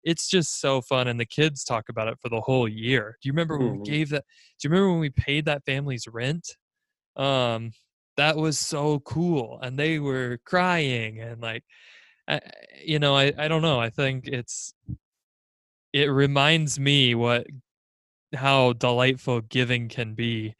it's 0.04 0.28
just 0.28 0.60
so 0.60 0.82
fun 0.82 1.08
and 1.08 1.18
the 1.18 1.24
kids 1.24 1.64
talk 1.64 1.84
about 1.88 2.08
it 2.08 2.18
for 2.20 2.28
the 2.28 2.40
whole 2.42 2.68
year 2.68 3.16
do 3.22 3.26
you 3.26 3.32
remember 3.32 3.56
when 3.56 3.70
we 3.70 3.76
mm-hmm. 3.78 3.84
gave 3.84 4.10
that 4.10 4.24
do 4.60 4.68
you 4.68 4.70
remember 4.70 4.90
when 4.90 5.00
we 5.00 5.08
paid 5.08 5.46
that 5.46 5.64
family's 5.64 6.06
rent 6.06 6.56
um 7.16 7.70
that 8.16 8.36
was 8.36 8.58
so 8.58 9.00
cool 9.00 9.58
and 9.62 9.78
they 9.78 9.98
were 9.98 10.38
crying 10.44 11.20
and 11.20 11.40
like 11.40 11.64
I, 12.28 12.40
you 12.84 12.98
know 12.98 13.16
I, 13.16 13.32
I 13.36 13.48
don't 13.48 13.62
know 13.62 13.80
i 13.80 13.90
think 13.90 14.26
it's 14.26 14.74
it 15.92 16.06
reminds 16.06 16.78
me 16.78 17.14
what 17.14 17.46
how 18.34 18.72
delightful 18.74 19.40
giving 19.42 19.88
can 19.88 20.14
be 20.14 20.54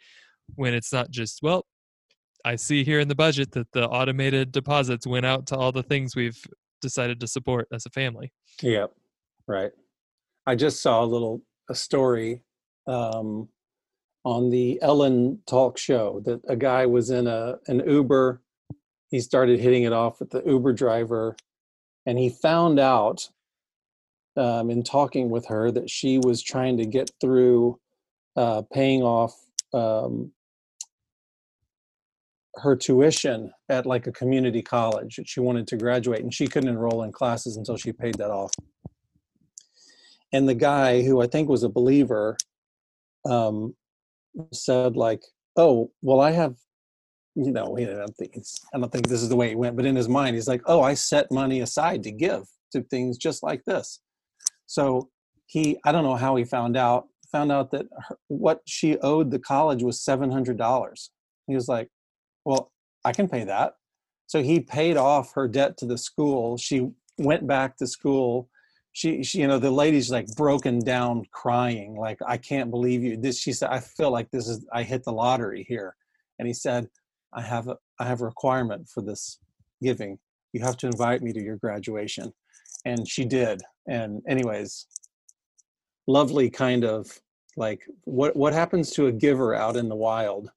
when 0.57 0.75
it's 0.75 0.93
not 0.93 1.11
just 1.11 1.41
well 1.43 1.65
i 2.45 2.57
see 2.57 2.85
here 2.85 3.01
in 3.01 3.09
the 3.09 3.15
budget 3.15 3.53
that 3.53 3.71
the 3.73 3.89
automated 3.89 4.53
deposits 4.53 5.07
went 5.07 5.27
out 5.27 5.47
to 5.49 5.57
all 5.57 5.73
the 5.73 5.83
things 5.83 6.17
we've 6.17 6.43
decided 6.81 7.21
to 7.21 7.27
support 7.27 7.69
as 7.73 7.87
a 7.87 7.91
family 7.91 8.33
yep 8.61 8.93
Right. 9.47 9.73
I 10.47 10.55
just 10.55 10.81
saw 10.83 11.03
a 11.03 11.07
little 11.07 11.43
a 11.69 11.75
story 11.75 12.43
um, 12.87 13.49
on 14.25 14.51
the 14.51 14.79
Ellen 14.83 15.41
talk 15.47 15.79
show 15.79 16.21
that 16.25 16.41
a 16.49 16.57
guy 16.57 16.87
was 16.87 17.11
in 17.11 17.27
a 17.27 17.57
an 17.67 17.83
Uber. 17.87 18.41
He 19.11 19.21
started 19.21 19.61
hitting 19.61 19.83
it 19.83 19.93
off 19.93 20.21
with 20.21 20.31
the 20.31 20.43
Uber 20.45 20.73
driver, 20.73 21.37
and 22.07 22.19
he 22.19 22.31
found 22.31 22.79
out 22.79 23.29
um, 24.37 24.71
in 24.71 24.83
talking 24.83 25.31
with 25.31 25.47
her 25.47 25.71
that 25.71 25.91
she 25.91 26.19
was 26.19 26.43
trying 26.43 26.79
to 26.79 26.87
get 26.87 27.11
through 27.21 27.79
uh, 28.37 28.63
paying 28.73 29.03
off 29.03 29.35
um, 29.75 30.33
her 32.57 32.77
tuition 32.77 33.53
at 33.69 33.87
like 33.87 34.07
a 34.07 34.13
community 34.13 34.63
college. 34.63 35.17
That 35.17 35.29
she 35.29 35.41
wanted 35.41 35.67
to 35.69 35.77
graduate, 35.77 36.23
and 36.23 36.33
she 36.33 36.47
couldn't 36.47 36.71
enroll 36.71 37.03
in 37.03 37.13
classes 37.13 37.57
until 37.57 37.77
she 37.77 37.93
paid 37.93 38.15
that 38.15 38.31
off 38.31 38.53
and 40.33 40.49
the 40.49 40.55
guy 40.55 41.03
who 41.03 41.21
I 41.21 41.27
think 41.27 41.49
was 41.49 41.63
a 41.63 41.69
believer 41.69 42.37
um, 43.29 43.75
said 44.53 44.97
like, 44.97 45.23
"Oh, 45.57 45.91
well, 46.03 46.21
I 46.21 46.33
have." 46.33 46.57
You 47.35 47.51
know, 47.51 47.79
I 47.79 47.85
don't 47.85 48.17
think 48.17 48.37
I 48.75 48.79
don't 48.79 48.93
think 48.93 49.09
this 49.09 49.23
is 49.23 49.31
the 49.31 49.37
way 49.37 49.49
he 49.49 49.55
went, 49.55 49.77
but 49.77 49.87
in 49.87 49.97
his 49.97 50.09
mind, 50.09 50.35
he's 50.35 50.49
like, 50.49 50.63
"Oh, 50.67 50.83
I 50.83 50.95
set 50.95 51.33
money 51.33 51.61
aside 51.61 52.03
to 52.05 52.13
give 52.13 52.43
to 52.73 52.83
things 52.83 53.17
just 53.17 53.43
like 53.43 53.65
this." 53.65 54.01
So 54.67 55.09
he, 55.47 55.79
I 55.85 55.93
don't 55.93 56.05
know 56.05 56.17
how 56.17 56.37
he 56.37 56.45
found 56.45 56.77
out, 56.77 57.09
found 57.31 57.51
out 57.51 57.71
that 57.71 57.87
her, 58.09 58.17
what 58.29 58.61
she 58.67 58.99
owed 58.99 59.31
the 59.31 59.39
college 59.39 59.83
was 59.83 60.03
seven 60.03 60.31
hundred 60.31 60.59
dollars. 60.59 61.11
He 61.47 61.55
was 61.55 61.69
like, 61.69 61.89
"Well, 62.45 62.71
I 63.05 63.13
can 63.13 63.29
pay 63.29 63.45
that." 63.45 63.75
So 64.27 64.43
he 64.43 64.61
paid 64.61 64.97
off 64.97 65.33
her 65.35 65.49
debt 65.49 65.77
to 65.79 65.87
the 65.87 65.99
school. 65.99 66.57
She 66.57 66.91
went 67.19 67.47
back 67.47 67.77
to 67.79 67.87
school 67.87 68.49
she, 68.93 69.23
she, 69.23 69.41
you 69.41 69.49
know 69.49 69.59
the 69.59 69.71
lady's 69.71 70.11
like 70.11 70.27
broken 70.37 70.79
down 70.79 71.25
crying 71.33 71.95
like 71.95 72.19
i 72.27 72.37
can't 72.37 72.71
believe 72.71 73.03
you. 73.03 73.17
This 73.17 73.41
she 73.41 73.53
said 73.53 73.71
i 73.71 73.81
feel 73.81 74.11
like 74.11 74.31
this 74.31 74.49
is 74.49 74.67
i 74.73 74.83
hit 74.83 75.05
the 75.05 75.13
lottery 75.13 75.65
here. 75.69 75.97
And 76.39 76.47
he 76.47 76.55
said 76.55 76.89
i 77.33 77.41
have 77.41 77.69
a 77.69 77.77
i 77.99 78.05
have 78.05 78.21
a 78.21 78.27
requirement 78.27 78.89
for 78.89 79.03
this 79.03 79.39
giving. 79.83 80.19
You 80.53 80.63
have 80.63 80.77
to 80.79 80.87
invite 80.87 81.23
me 81.23 81.33
to 81.33 81.43
your 81.43 81.57
graduation. 81.57 82.33
And 82.85 83.09
she 83.09 83.25
did. 83.25 83.63
And 83.89 84.23
anyways 84.29 84.87
lovely 86.07 86.51
kind 86.51 86.85
of 86.85 87.21
like 87.57 87.87
what 88.05 88.35
what 88.35 88.53
happens 88.53 88.91
to 88.91 89.07
a 89.07 89.13
giver 89.13 89.55
out 89.55 89.77
in 89.77 89.89
the 89.89 89.95
wild 89.95 90.51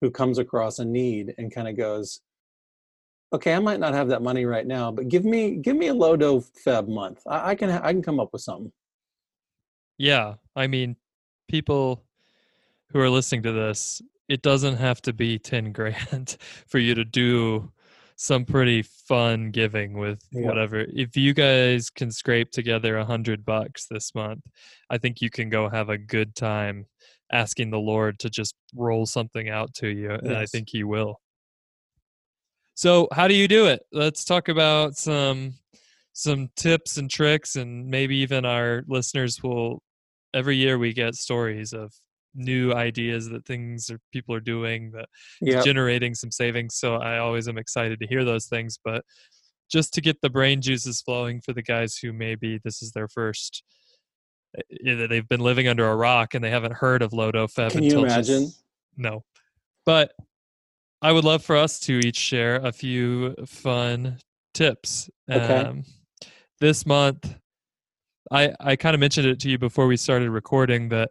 who 0.00 0.10
comes 0.10 0.38
across 0.38 0.78
a 0.78 0.84
need 0.84 1.34
and 1.38 1.54
kind 1.54 1.68
of 1.68 1.76
goes 1.76 2.20
okay, 3.32 3.54
I 3.54 3.58
might 3.58 3.80
not 3.80 3.94
have 3.94 4.08
that 4.08 4.22
money 4.22 4.44
right 4.44 4.66
now, 4.66 4.90
but 4.90 5.08
give 5.08 5.24
me 5.24 5.56
give 5.56 5.76
me 5.76 5.88
a 5.88 5.94
Lodo 5.94 6.44
Feb 6.64 6.88
month. 6.88 7.22
I, 7.26 7.50
I 7.50 7.54
can 7.54 7.70
I 7.70 7.92
can 7.92 8.02
come 8.02 8.20
up 8.20 8.32
with 8.32 8.42
something. 8.42 8.72
Yeah, 9.98 10.34
I 10.56 10.66
mean, 10.66 10.96
people 11.48 12.02
who 12.88 13.00
are 13.00 13.10
listening 13.10 13.42
to 13.44 13.52
this, 13.52 14.00
it 14.28 14.42
doesn't 14.42 14.76
have 14.76 15.02
to 15.02 15.12
be 15.12 15.38
ten 15.38 15.72
grand 15.78 16.36
for 16.66 16.78
you 16.78 16.94
to 16.94 17.04
do 17.04 17.70
some 18.16 18.44
pretty 18.44 18.82
fun 18.82 19.50
giving 19.50 19.94
with 19.98 20.22
Yeah. 20.30 20.46
whatever. 20.46 20.84
If 20.92 21.16
you 21.16 21.32
guys 21.32 21.88
can 21.88 22.10
scrape 22.10 22.50
together 22.50 22.98
a 22.98 23.04
hundred 23.04 23.46
bucks 23.46 23.86
this 23.90 24.14
month, 24.14 24.42
I 24.90 24.98
think 24.98 25.22
you 25.22 25.30
can 25.30 25.48
go 25.48 25.70
have 25.70 25.88
a 25.88 25.96
good 25.96 26.34
time 26.34 26.84
asking 27.32 27.70
the 27.70 27.78
Lord 27.78 28.18
to 28.18 28.28
just 28.28 28.54
roll 28.74 29.06
something 29.06 29.48
out 29.48 29.72
to 29.74 29.88
you, 29.88 30.10
and 30.10 30.36
I 30.36 30.44
think 30.46 30.68
He 30.70 30.84
will. 30.84 31.20
So, 32.80 33.08
how 33.12 33.28
do 33.28 33.34
you 33.34 33.46
do 33.46 33.66
it? 33.66 33.82
Let's 33.92 34.24
talk 34.24 34.48
about 34.48 34.96
some 34.96 35.52
some 36.14 36.48
tips 36.56 36.96
and 36.96 37.10
tricks, 37.10 37.56
and 37.56 37.86
maybe 37.88 38.16
even 38.16 38.46
our 38.46 38.84
listeners 38.88 39.42
will. 39.42 39.82
Every 40.32 40.56
year, 40.56 40.78
we 40.78 40.94
get 40.94 41.14
stories 41.14 41.74
of 41.74 41.92
new 42.34 42.72
ideas 42.72 43.28
that 43.28 43.44
things 43.44 43.90
or 43.90 43.98
people 44.14 44.34
are 44.34 44.40
doing 44.40 44.92
that 44.92 45.10
Yeah. 45.42 45.60
generating 45.62 46.14
some 46.14 46.30
savings. 46.30 46.76
So 46.76 46.94
I 46.96 47.18
always 47.18 47.48
am 47.48 47.58
excited 47.58 48.00
to 48.00 48.06
hear 48.06 48.24
those 48.24 48.46
things. 48.46 48.78
But 48.82 49.04
just 49.70 49.92
to 49.94 50.00
get 50.00 50.16
the 50.22 50.30
brain 50.30 50.62
juices 50.62 51.02
flowing 51.02 51.42
for 51.42 51.52
the 51.52 51.62
guys 51.62 51.98
who 51.98 52.14
maybe 52.14 52.60
this 52.64 52.80
is 52.80 52.92
their 52.92 53.08
first, 53.08 53.62
eh, 54.56 54.62
eh, 54.86 55.06
they've 55.06 55.28
been 55.28 55.40
living 55.40 55.68
under 55.68 55.86
a 55.86 55.96
rock 55.96 56.32
and 56.32 56.42
they 56.42 56.50
haven't 56.50 56.76
heard 56.76 57.02
of 57.02 57.10
Lodo 57.10 57.46
Feb. 57.46 57.72
Can 57.72 57.82
you 57.82 57.90
until 57.98 58.04
just- 58.04 58.30
imagine? 58.30 58.52
no. 58.96 59.22
But 59.84 60.12
I 61.02 61.12
would 61.12 61.24
love 61.24 61.42
for 61.42 61.56
us 61.56 61.78
to 61.80 62.00
each 62.04 62.18
share 62.18 62.56
a 62.56 62.72
few 62.72 63.34
fun 63.46 64.18
tips. 64.54 65.08
Okay. 65.30 65.54
Um, 65.54 65.84
this 66.60 66.84
month, 66.84 67.34
I 68.30 68.54
I 68.60 68.76
kind 68.76 68.94
of 68.94 69.00
mentioned 69.00 69.26
it 69.26 69.40
to 69.40 69.50
you 69.50 69.58
before 69.58 69.86
we 69.86 69.96
started 69.96 70.30
recording 70.30 70.90
that 70.90 71.10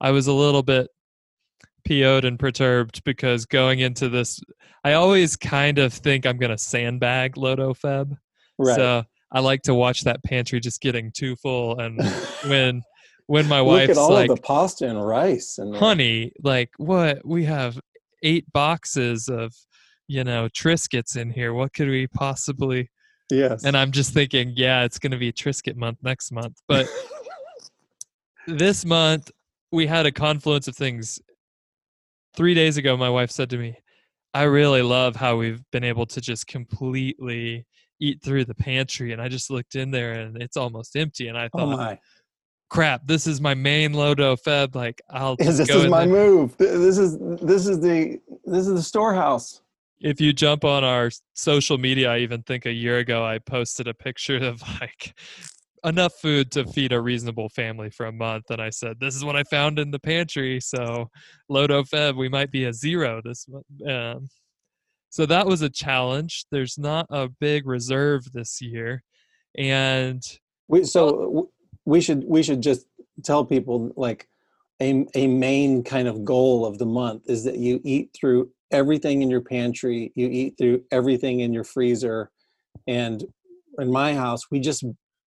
I 0.00 0.10
was 0.10 0.26
a 0.26 0.32
little 0.32 0.62
bit 0.62 0.88
PO'd 1.86 2.24
and 2.24 2.38
perturbed 2.38 3.02
because 3.04 3.46
going 3.46 3.80
into 3.80 4.08
this, 4.08 4.40
I 4.84 4.92
always 4.94 5.36
kind 5.36 5.78
of 5.78 5.92
think 5.92 6.26
I'm 6.26 6.36
going 6.36 6.50
to 6.50 6.58
sandbag 6.58 7.36
Lodo 7.36 7.76
Feb. 7.78 8.16
Right. 8.58 8.76
So 8.76 9.04
I 9.32 9.40
like 9.40 9.62
to 9.62 9.74
watch 9.74 10.02
that 10.02 10.22
pantry 10.24 10.60
just 10.60 10.80
getting 10.80 11.10
too 11.10 11.36
full. 11.36 11.78
And 11.78 11.98
when 12.46 12.82
when 13.26 13.48
my 13.48 13.62
wife's 13.62 13.88
Look 13.88 13.96
at 13.96 14.00
all 14.00 14.12
like, 14.12 14.30
of 14.30 14.36
the 14.36 14.42
pasta 14.42 14.88
and 14.88 15.04
rice 15.04 15.58
and 15.58 15.74
honey, 15.74 16.32
like 16.42 16.70
what? 16.76 17.24
We 17.24 17.44
have 17.44 17.80
eight 18.22 18.50
boxes 18.52 19.28
of, 19.28 19.54
you 20.08 20.24
know, 20.24 20.48
Triscuits 20.48 21.16
in 21.16 21.30
here. 21.30 21.54
What 21.54 21.72
could 21.72 21.88
we 21.88 22.06
possibly? 22.06 22.90
Yes. 23.30 23.64
And 23.64 23.76
I'm 23.76 23.92
just 23.92 24.12
thinking, 24.12 24.52
yeah, 24.56 24.84
it's 24.84 24.98
going 24.98 25.12
to 25.12 25.18
be 25.18 25.32
Triscuit 25.32 25.76
month 25.76 25.98
next 26.02 26.32
month. 26.32 26.58
But 26.68 26.88
this 28.46 28.84
month, 28.84 29.30
we 29.70 29.86
had 29.86 30.06
a 30.06 30.12
confluence 30.12 30.68
of 30.68 30.76
things. 30.76 31.20
Three 32.36 32.54
days 32.54 32.76
ago, 32.76 32.96
my 32.96 33.10
wife 33.10 33.30
said 33.30 33.50
to 33.50 33.58
me, 33.58 33.76
I 34.34 34.44
really 34.44 34.82
love 34.82 35.16
how 35.16 35.36
we've 35.36 35.62
been 35.70 35.84
able 35.84 36.06
to 36.06 36.20
just 36.20 36.46
completely 36.46 37.66
eat 38.00 38.22
through 38.22 38.46
the 38.46 38.54
pantry. 38.54 39.12
And 39.12 39.22
I 39.22 39.28
just 39.28 39.50
looked 39.50 39.74
in 39.74 39.90
there 39.90 40.12
and 40.12 40.42
it's 40.42 40.56
almost 40.56 40.96
empty. 40.96 41.28
And 41.28 41.38
I 41.38 41.48
oh 41.52 41.58
thought, 41.58 41.76
my. 41.76 41.98
Crap, 42.72 43.06
this 43.06 43.26
is 43.26 43.38
my 43.38 43.52
main 43.52 43.92
Lodo 43.92 44.34
Feb. 44.42 44.74
Like, 44.74 45.02
I'll 45.10 45.36
This 45.38 45.60
is 45.60 45.88
my 45.88 46.06
there. 46.06 46.14
move. 46.14 46.56
This 46.56 46.96
is 46.96 47.18
this 47.20 47.66
is 47.68 47.80
the 47.80 48.18
this 48.46 48.66
is 48.66 48.74
the 48.74 48.82
storehouse. 48.82 49.60
if 50.00 50.20
you 50.20 50.32
jump 50.32 50.64
on 50.64 50.82
our 50.82 51.10
social 51.34 51.76
media, 51.78 52.10
I 52.10 52.18
even 52.18 52.42
think 52.42 52.64
a 52.66 52.72
year 52.72 52.98
ago 52.98 53.24
I 53.24 53.38
posted 53.38 53.86
a 53.88 53.94
picture 53.94 54.38
of 54.38 54.62
like 54.80 55.14
enough 55.84 56.14
food 56.14 56.50
to 56.52 56.64
feed 56.64 56.92
a 56.92 57.00
reasonable 57.00 57.50
family 57.50 57.90
for 57.90 58.06
a 58.06 58.12
month, 58.12 58.50
and 58.50 58.60
I 58.60 58.70
said, 58.70 58.98
"This 58.98 59.14
is 59.14 59.24
what 59.24 59.36
I 59.36 59.44
found 59.44 59.78
in 59.78 59.90
the 59.90 60.00
pantry." 60.00 60.58
So, 60.60 61.10
Lodo 61.50 61.86
Feb, 61.86 62.16
we 62.16 62.30
might 62.30 62.50
be 62.50 62.64
a 62.64 62.72
zero 62.72 63.20
this 63.22 63.46
month. 63.48 63.66
Um, 63.86 64.28
so 65.10 65.26
that 65.26 65.46
was 65.46 65.60
a 65.60 65.68
challenge. 65.68 66.46
There's 66.50 66.78
not 66.78 67.04
a 67.10 67.28
big 67.28 67.66
reserve 67.66 68.32
this 68.32 68.62
year, 68.62 69.02
and 69.58 70.22
We 70.68 70.84
so 70.84 71.50
we 71.84 72.00
should 72.00 72.24
we 72.26 72.42
should 72.42 72.62
just 72.62 72.86
tell 73.24 73.44
people 73.44 73.92
like 73.96 74.28
a 74.80 75.06
a 75.14 75.26
main 75.26 75.82
kind 75.82 76.08
of 76.08 76.24
goal 76.24 76.64
of 76.64 76.78
the 76.78 76.86
month 76.86 77.22
is 77.26 77.44
that 77.44 77.58
you 77.58 77.80
eat 77.84 78.10
through 78.18 78.50
everything 78.70 79.22
in 79.22 79.30
your 79.30 79.42
pantry, 79.42 80.12
you 80.14 80.28
eat 80.28 80.56
through 80.58 80.82
everything 80.90 81.40
in 81.40 81.52
your 81.52 81.64
freezer, 81.64 82.30
and 82.86 83.24
in 83.78 83.90
my 83.90 84.14
house 84.14 84.50
we 84.50 84.60
just 84.60 84.84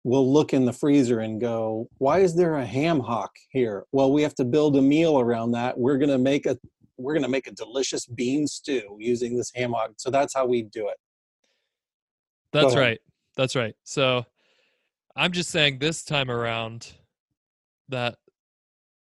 will 0.05 0.31
look 0.31 0.53
in 0.53 0.65
the 0.65 0.73
freezer 0.73 1.21
and 1.21 1.41
go, 1.41 1.89
why 1.99 2.19
is 2.19 2.35
there 2.35 2.57
a 2.57 2.67
ham 2.67 2.99
hock 2.99 3.31
here? 3.51 3.85
Well, 3.93 4.13
we 4.13 4.23
have 4.23 4.35
to 4.37 4.45
build 4.45 4.77
a 4.77 4.83
meal 4.83 5.21
around 5.21 5.53
that. 5.53 5.79
We're 5.79 5.99
gonna 5.99 6.19
make 6.19 6.47
a 6.47 6.59
we're 6.97 7.15
gonna 7.15 7.29
make 7.29 7.47
a 7.47 7.53
delicious 7.53 8.07
bean 8.07 8.47
stew 8.47 8.97
using 8.99 9.37
this 9.37 9.51
ham 9.55 9.73
hock. 9.73 9.93
So 9.97 10.11
that's 10.11 10.35
how 10.35 10.47
we 10.47 10.63
do 10.63 10.89
it. 10.89 10.97
That's 12.53 12.77
right. 12.77 12.99
That's 13.37 13.57
right. 13.57 13.75
So 13.85 14.27
I'm 15.15 15.33
just 15.33 15.51
saying 15.51 15.79
this 15.79 16.05
time 16.05 16.31
around 16.31 16.93
that 17.89 18.17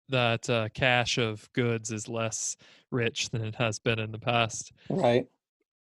that 0.09 0.49
uh, 0.49 0.67
cache 0.73 1.17
of 1.17 1.47
goods 1.53 1.91
is 1.91 2.09
less 2.09 2.57
rich 2.91 3.29
than 3.29 3.43
it 3.43 3.55
has 3.55 3.79
been 3.79 3.97
in 3.97 4.11
the 4.11 4.19
past. 4.19 4.73
Right. 4.89 5.25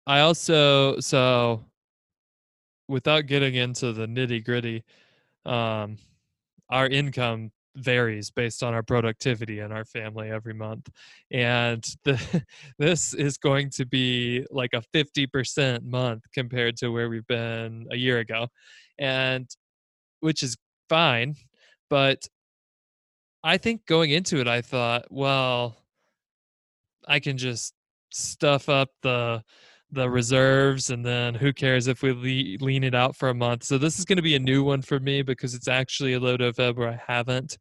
I 0.08 0.22
also 0.22 1.00
so 1.00 1.66
without 2.88 3.26
getting 3.26 3.56
into 3.56 3.92
the 3.92 4.06
nitty 4.06 4.46
gritty, 4.46 4.84
um, 5.46 5.98
our 6.70 6.88
income 6.88 7.52
varies 7.76 8.32
based 8.32 8.64
on 8.64 8.74
our 8.74 8.84
productivity 8.84 9.60
and 9.60 9.74
our 9.74 9.84
family 9.84 10.32
every 10.32 10.54
month, 10.54 10.90
and 11.32 11.84
the, 12.06 12.44
this 12.80 13.14
is 13.14 13.38
going 13.38 13.70
to 13.72 13.86
be 13.86 14.46
like 14.50 14.72
a 14.74 14.82
fifty 14.94 15.28
percent 15.28 15.84
month 15.84 16.24
compared 16.34 16.78
to 16.78 16.90
where 16.90 17.10
we've 17.10 17.28
been 17.28 17.86
a 17.92 17.98
year 17.98 18.20
ago, 18.20 18.48
and 18.98 19.50
which 20.26 20.42
is 20.42 20.58
fine, 20.90 21.36
but 21.88 22.28
I 23.44 23.58
think 23.58 23.86
going 23.86 24.10
into 24.10 24.40
it, 24.40 24.48
I 24.48 24.62
thought, 24.62 25.06
well, 25.12 25.78
I 27.08 27.20
can 27.20 27.38
just 27.38 27.74
stuff 28.12 28.68
up 28.70 28.90
the 29.04 29.44
the 29.92 30.10
reserves 30.10 30.90
and 30.90 31.06
then 31.06 31.36
who 31.36 31.54
cares 31.54 31.88
if 31.88 32.02
we 32.02 32.12
le- 32.12 32.66
lean 32.66 32.84
it 32.84 32.96
out 32.96 33.16
for 33.16 33.30
a 33.30 33.34
month 33.34 33.64
so 33.64 33.78
this 33.78 34.00
is 34.00 34.06
going 34.06 34.16
to 34.16 34.22
be 34.22 34.36
a 34.36 34.40
new 34.40 34.64
one 34.64 34.82
for 34.82 35.00
me 35.00 35.22
because 35.22 35.54
it's 35.54 35.68
actually 35.68 36.14
a 36.14 36.20
load 36.20 36.42
of 36.42 36.58
where 36.58 36.90
i 36.90 37.00
haven't 37.08 37.58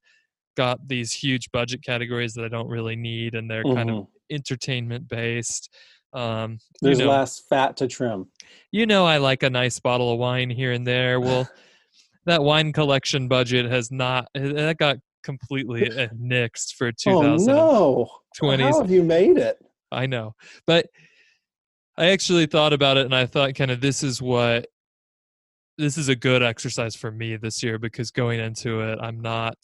got 0.56 0.78
these 0.88 1.12
huge 1.12 1.50
budget 1.52 1.82
categories 1.82 2.32
that 2.32 2.44
i 2.44 2.48
don't 2.48 2.68
really 2.68 2.96
need 2.96 3.34
and 3.34 3.50
they're 3.50 3.64
kind 3.64 3.90
of 3.90 3.96
Mhm. 3.96 4.06
entertainment 4.30 5.06
based 5.08 5.68
um 6.12 6.58
There's 6.80 6.98
you 6.98 7.04
know, 7.04 7.10
less 7.10 7.40
fat 7.40 7.76
to 7.78 7.86
trim. 7.88 8.26
you 8.72 8.86
know 8.86 9.04
i 9.04 9.18
like 9.18 9.42
a 9.42 9.50
nice 9.50 9.78
bottle 9.78 10.12
of 10.12 10.18
wine 10.18 10.50
here 10.50 10.72
and 10.72 10.86
there 10.86 11.20
well 11.20 11.46
that 12.26 12.42
wine 12.42 12.72
collection 12.72 13.28
budget 13.28 13.70
has 13.70 13.90
not 13.90 14.28
that 14.34 14.76
got 14.78 14.98
completely 15.22 15.82
nixed 16.20 16.74
for 16.74 16.88
Oh 16.88 16.92
2020 17.46 18.62
no! 18.62 18.70
How 18.70 18.80
have 18.80 18.90
you 18.90 19.02
made 19.02 19.36
it? 19.36 19.58
I 19.90 20.06
know. 20.06 20.34
But 20.66 20.86
I 21.96 22.06
actually 22.10 22.46
thought 22.46 22.72
about 22.72 22.96
it 22.96 23.06
and 23.06 23.14
I 23.14 23.26
thought 23.26 23.54
kind 23.54 23.70
of 23.70 23.80
this 23.80 24.02
is 24.02 24.20
what 24.20 24.66
this 25.78 25.98
is 25.98 26.08
a 26.08 26.16
good 26.16 26.42
exercise 26.42 26.94
for 26.94 27.10
me 27.10 27.36
this 27.36 27.62
year 27.62 27.78
because 27.78 28.10
going 28.10 28.40
into 28.40 28.80
it 28.80 28.98
I'm 29.00 29.20
not 29.20 29.56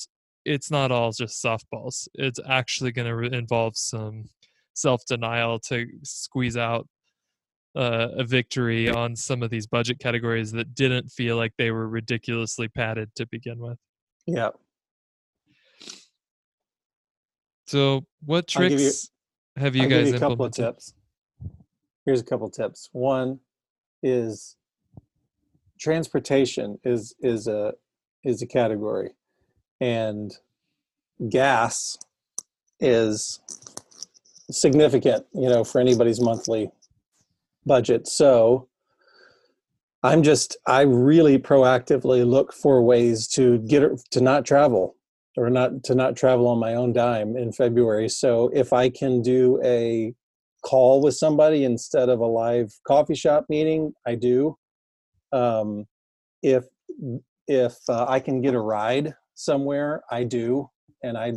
it's 0.44 0.70
not 0.70 0.90
all 0.90 1.12
just 1.12 1.44
softballs. 1.44 2.08
It's 2.14 2.40
actually 2.48 2.92
going 2.92 3.08
to 3.08 3.36
involve 3.36 3.76
some 3.76 4.24
self-denial 4.74 5.58
to 5.68 5.86
squeeze 6.02 6.56
out 6.56 6.86
uh, 7.76 8.08
a 8.16 8.24
victory 8.24 8.90
on 8.90 9.14
some 9.14 9.42
of 9.42 9.50
these 9.50 9.66
budget 9.66 9.98
categories 9.98 10.50
that 10.52 10.74
didn't 10.74 11.08
feel 11.08 11.36
like 11.36 11.52
they 11.56 11.70
were 11.70 11.88
ridiculously 11.88 12.68
padded 12.68 13.14
to 13.14 13.26
begin 13.26 13.58
with. 13.58 13.78
Yeah. 14.26 14.50
So, 17.66 18.04
what 18.24 18.52
I'll 18.56 18.64
you- 18.64 18.70
tricks 18.70 19.10
have 19.56 19.76
you 19.76 19.84
I'll 19.84 19.88
guys 19.88 20.04
give 20.06 20.08
you 20.08 20.16
a 20.16 20.18
couple 20.18 20.44
of 20.44 20.52
tips. 20.52 20.94
Here's 22.04 22.20
a 22.20 22.24
couple 22.24 22.46
of 22.46 22.52
tips. 22.52 22.88
One 22.92 23.38
is 24.02 24.56
transportation 25.78 26.78
is 26.84 27.14
is 27.20 27.46
a 27.46 27.74
is 28.24 28.42
a 28.42 28.46
category, 28.46 29.10
and 29.80 30.36
gas 31.28 31.96
is 32.80 33.40
significant. 34.50 35.26
You 35.32 35.48
know, 35.48 35.62
for 35.62 35.80
anybody's 35.80 36.20
monthly 36.20 36.70
budget. 37.66 38.06
So 38.08 38.68
I'm 40.02 40.22
just 40.22 40.56
I 40.66 40.82
really 40.82 41.38
proactively 41.38 42.26
look 42.26 42.52
for 42.52 42.82
ways 42.82 43.28
to 43.28 43.58
get 43.58 43.82
to 44.12 44.20
not 44.20 44.44
travel 44.46 44.96
or 45.36 45.50
not 45.50 45.84
to 45.84 45.94
not 45.94 46.16
travel 46.16 46.48
on 46.48 46.58
my 46.58 46.74
own 46.74 46.92
dime 46.92 47.36
in 47.36 47.52
February. 47.52 48.08
So 48.08 48.50
if 48.54 48.72
I 48.72 48.88
can 48.88 49.22
do 49.22 49.60
a 49.62 50.14
call 50.62 51.00
with 51.00 51.16
somebody 51.16 51.64
instead 51.64 52.08
of 52.08 52.20
a 52.20 52.26
live 52.26 52.72
coffee 52.86 53.14
shop 53.14 53.46
meeting, 53.48 53.92
I 54.06 54.14
do. 54.14 54.56
Um, 55.32 55.86
if 56.42 56.64
if 57.46 57.76
uh, 57.88 58.06
I 58.08 58.20
can 58.20 58.40
get 58.40 58.54
a 58.54 58.60
ride 58.60 59.14
somewhere, 59.34 60.02
I 60.10 60.24
do, 60.24 60.68
and 61.02 61.16
I, 61.16 61.32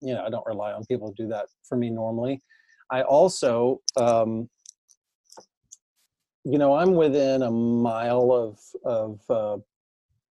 you 0.00 0.14
know, 0.14 0.24
I 0.24 0.30
don't 0.30 0.46
rely 0.46 0.72
on 0.72 0.84
people 0.84 1.12
to 1.12 1.22
do 1.22 1.28
that 1.30 1.46
for 1.68 1.76
me 1.76 1.90
normally. 1.90 2.42
I 2.90 3.02
also 3.02 3.80
um, 3.96 4.48
you 6.48 6.58
know, 6.58 6.74
I'm 6.74 6.94
within 6.94 7.42
a 7.42 7.50
mile 7.50 8.30
of 8.30 8.60
of 8.84 9.20
uh, 9.28 9.58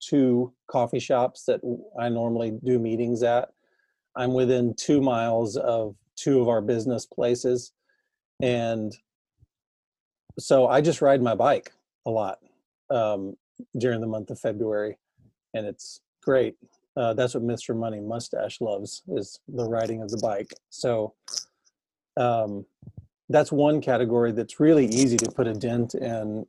two 0.02 0.52
coffee 0.68 1.00
shops 1.00 1.46
that 1.46 1.62
I 1.98 2.10
normally 2.10 2.60
do 2.66 2.80
meetings 2.80 3.24
at. 3.24 3.50
I'm 4.18 4.34
within 4.34 4.74
two 4.74 5.00
miles 5.00 5.56
of 5.56 5.96
two 6.18 6.42
of 6.42 6.50
our 6.50 6.60
business 6.60 7.06
places, 7.06 7.72
and 8.42 8.94
so 10.38 10.68
I 10.68 10.82
just 10.82 11.02
ride 11.02 11.22
my 11.22 11.34
bike 11.34 11.72
a 12.06 12.10
lot 12.10 12.40
um, 12.90 13.38
during 13.78 14.02
the 14.02 14.08
month 14.08 14.32
of 14.32 14.40
February, 14.40 14.98
and 15.54 15.66
it's 15.66 16.02
great. 16.22 16.58
Uh, 16.98 17.14
that's 17.14 17.36
what 17.36 17.44
Mr. 17.44 17.74
Money 17.74 18.02
Mustache 18.02 18.60
loves 18.60 19.02
is 19.08 19.40
the 19.48 19.64
riding 19.64 20.02
of 20.02 20.10
the 20.10 20.20
bike. 20.22 20.54
So 20.72 21.14
um, 22.18 22.66
that's 23.32 23.52
one 23.52 23.82
category 23.82 24.32
that's 24.32 24.60
really 24.60 24.86
easy 24.86 25.18
to 25.18 25.32
put 25.32 25.48
a 25.48 25.54
dent 25.54 25.96
in 25.96 26.46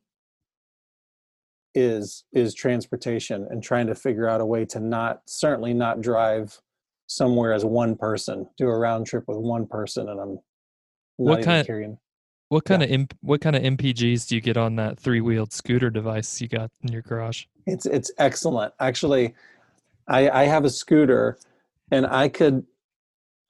is 1.74 2.24
is 2.32 2.54
transportation 2.54 3.46
and 3.50 3.62
trying 3.62 3.86
to 3.86 3.94
figure 3.94 4.28
out 4.28 4.40
a 4.40 4.44
way 4.44 4.64
to 4.64 4.78
not 4.78 5.22
certainly 5.26 5.72
not 5.72 6.00
drive 6.00 6.60
somewhere 7.06 7.52
as 7.52 7.64
one 7.64 7.96
person 7.96 8.46
do 8.58 8.68
a 8.68 8.78
round 8.78 9.06
trip 9.06 9.24
with 9.26 9.38
one 9.38 9.66
person 9.66 10.08
and 10.08 10.20
i'm 10.20 10.38
what 11.16 11.42
kind 11.42 11.66
carrying 11.66 11.98
what 12.48 12.66
kind 12.66 12.82
yeah. 12.82 12.88
of 12.88 12.92
imp, 12.92 13.16
what 13.22 13.40
kind 13.40 13.56
of 13.56 13.62
mpgs 13.62 14.28
do 14.28 14.34
you 14.34 14.40
get 14.42 14.58
on 14.58 14.76
that 14.76 14.98
three-wheeled 14.98 15.52
scooter 15.52 15.88
device 15.88 16.38
you 16.38 16.48
got 16.48 16.70
in 16.82 16.92
your 16.92 17.00
garage? 17.00 17.46
It's 17.66 17.86
it's 17.86 18.10
excellent. 18.18 18.74
Actually 18.78 19.34
i 20.08 20.28
i 20.30 20.44
have 20.44 20.64
a 20.64 20.70
scooter 20.70 21.38
and 21.90 22.06
i 22.06 22.28
could 22.28 22.64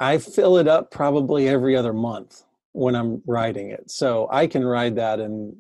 i 0.00 0.18
fill 0.18 0.58
it 0.58 0.68
up 0.68 0.90
probably 0.90 1.48
every 1.48 1.76
other 1.76 1.92
month 1.92 2.44
when 2.72 2.94
i'm 2.94 3.22
riding 3.26 3.70
it 3.70 3.90
so 3.90 4.28
i 4.30 4.46
can 4.46 4.64
ride 4.64 4.96
that 4.96 5.20
and 5.20 5.54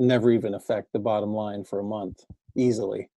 never 0.00 0.30
even 0.30 0.54
affect 0.54 0.92
the 0.92 0.98
bottom 0.98 1.32
line 1.32 1.64
for 1.64 1.78
a 1.78 1.84
month 1.84 2.24
easily. 2.56 3.08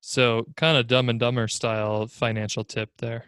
So, 0.00 0.46
kind 0.56 0.76
of 0.76 0.86
dumb 0.86 1.08
and 1.08 1.18
dumber 1.18 1.48
style 1.48 2.06
financial 2.06 2.62
tip 2.62 2.90
there. 2.98 3.24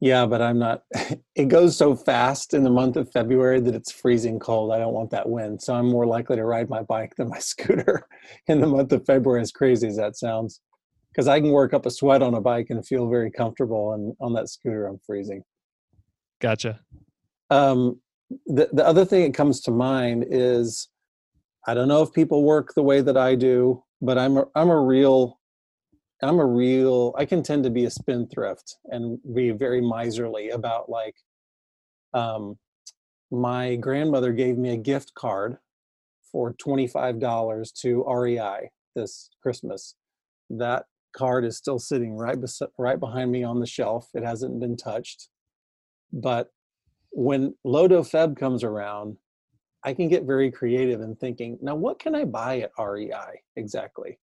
Yeah, 0.00 0.26
but 0.26 0.42
I'm 0.42 0.58
not. 0.58 0.82
It 1.36 1.48
goes 1.48 1.74
so 1.74 1.96
fast 1.96 2.52
in 2.52 2.64
the 2.64 2.70
month 2.70 2.96
of 2.96 3.10
February 3.12 3.60
that 3.60 3.74
it's 3.74 3.90
freezing 3.90 4.38
cold. 4.38 4.72
I 4.72 4.78
don't 4.78 4.92
want 4.92 5.08
that 5.10 5.26
wind. 5.26 5.62
So 5.62 5.74
I'm 5.74 5.86
more 5.86 6.04
likely 6.04 6.36
to 6.36 6.44
ride 6.44 6.68
my 6.68 6.82
bike 6.82 7.14
than 7.16 7.30
my 7.30 7.38
scooter 7.52 8.06
in 8.46 8.60
the 8.60 8.66
month 8.66 8.92
of 8.92 9.06
February, 9.06 9.40
as 9.40 9.50
crazy 9.50 9.86
as 9.86 9.96
that 9.96 10.16
sounds. 10.16 10.60
Because 11.10 11.28
I 11.28 11.40
can 11.40 11.50
work 11.50 11.72
up 11.72 11.86
a 11.86 11.90
sweat 11.90 12.20
on 12.20 12.34
a 12.34 12.42
bike 12.42 12.66
and 12.68 12.86
feel 12.86 13.08
very 13.08 13.30
comfortable. 13.30 13.94
And 13.94 14.14
on 14.20 14.34
that 14.34 14.50
scooter, 14.50 14.86
I'm 14.86 14.98
freezing. 15.06 15.44
Gotcha. 16.40 16.80
Um, 17.50 18.00
the, 18.46 18.68
the 18.72 18.86
other 18.86 19.04
thing 19.04 19.24
that 19.24 19.34
comes 19.34 19.60
to 19.62 19.70
mind 19.70 20.26
is 20.30 20.88
I 21.66 21.74
don't 21.74 21.88
know 21.88 22.02
if 22.02 22.12
people 22.12 22.44
work 22.44 22.74
the 22.74 22.82
way 22.82 23.00
that 23.02 23.16
I 23.16 23.34
do, 23.34 23.84
but 24.02 24.18
I'm 24.18 24.38
a, 24.38 24.44
I'm 24.54 24.70
a 24.70 24.80
real 24.80 25.38
I'm 26.22 26.38
a 26.38 26.46
real 26.46 27.14
I 27.18 27.24
can 27.24 27.42
tend 27.42 27.64
to 27.64 27.70
be 27.70 27.84
a 27.86 27.90
spendthrift 27.90 28.76
and 28.86 29.18
be 29.34 29.50
very 29.52 29.80
miserly 29.80 30.50
about 30.50 30.90
like 30.90 31.16
um 32.14 32.58
my 33.30 33.76
grandmother 33.76 34.32
gave 34.32 34.58
me 34.58 34.70
a 34.72 34.76
gift 34.76 35.14
card 35.14 35.58
for 36.32 36.54
$25 36.54 37.20
to 37.82 38.04
REI 38.08 38.70
this 38.94 39.30
Christmas. 39.42 39.96
That 40.50 40.84
card 41.16 41.44
is 41.44 41.56
still 41.56 41.78
sitting 41.78 42.16
right 42.16 42.40
bes- 42.40 42.62
right 42.78 43.00
behind 43.00 43.32
me 43.32 43.44
on 43.44 43.60
the 43.60 43.66
shelf. 43.66 44.08
It 44.14 44.24
hasn't 44.24 44.60
been 44.60 44.76
touched. 44.76 45.28
But 46.12 46.50
when 47.12 47.54
Lodo 47.66 48.00
Feb 48.00 48.36
comes 48.36 48.64
around, 48.64 49.16
I 49.84 49.94
can 49.94 50.08
get 50.08 50.24
very 50.24 50.50
creative 50.50 51.00
in 51.00 51.16
thinking, 51.16 51.58
now 51.62 51.74
what 51.74 51.98
can 51.98 52.14
I 52.14 52.24
buy 52.24 52.60
at 52.60 52.72
REI 52.78 53.42
exactly? 53.56 54.18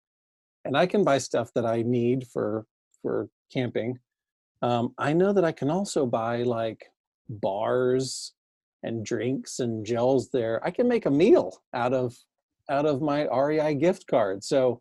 And 0.64 0.76
I 0.76 0.86
can 0.86 1.04
buy 1.04 1.18
stuff 1.18 1.52
that 1.54 1.64
I 1.66 1.82
need 1.82 2.26
for 2.26 2.66
for 3.02 3.28
camping. 3.52 3.98
Um, 4.62 4.94
I 4.98 5.12
know 5.12 5.32
that 5.32 5.44
I 5.44 5.52
can 5.52 5.70
also 5.70 6.06
buy 6.06 6.42
like 6.42 6.86
bars 7.28 8.32
and 8.82 9.04
drinks 9.04 9.60
and 9.60 9.84
gels 9.84 10.30
there. 10.30 10.64
I 10.64 10.70
can 10.70 10.88
make 10.88 11.06
a 11.06 11.10
meal 11.10 11.62
out 11.74 11.92
of 11.92 12.14
out 12.68 12.86
of 12.86 13.00
my 13.00 13.26
REI 13.28 13.74
gift 13.74 14.06
card. 14.08 14.42
So, 14.42 14.80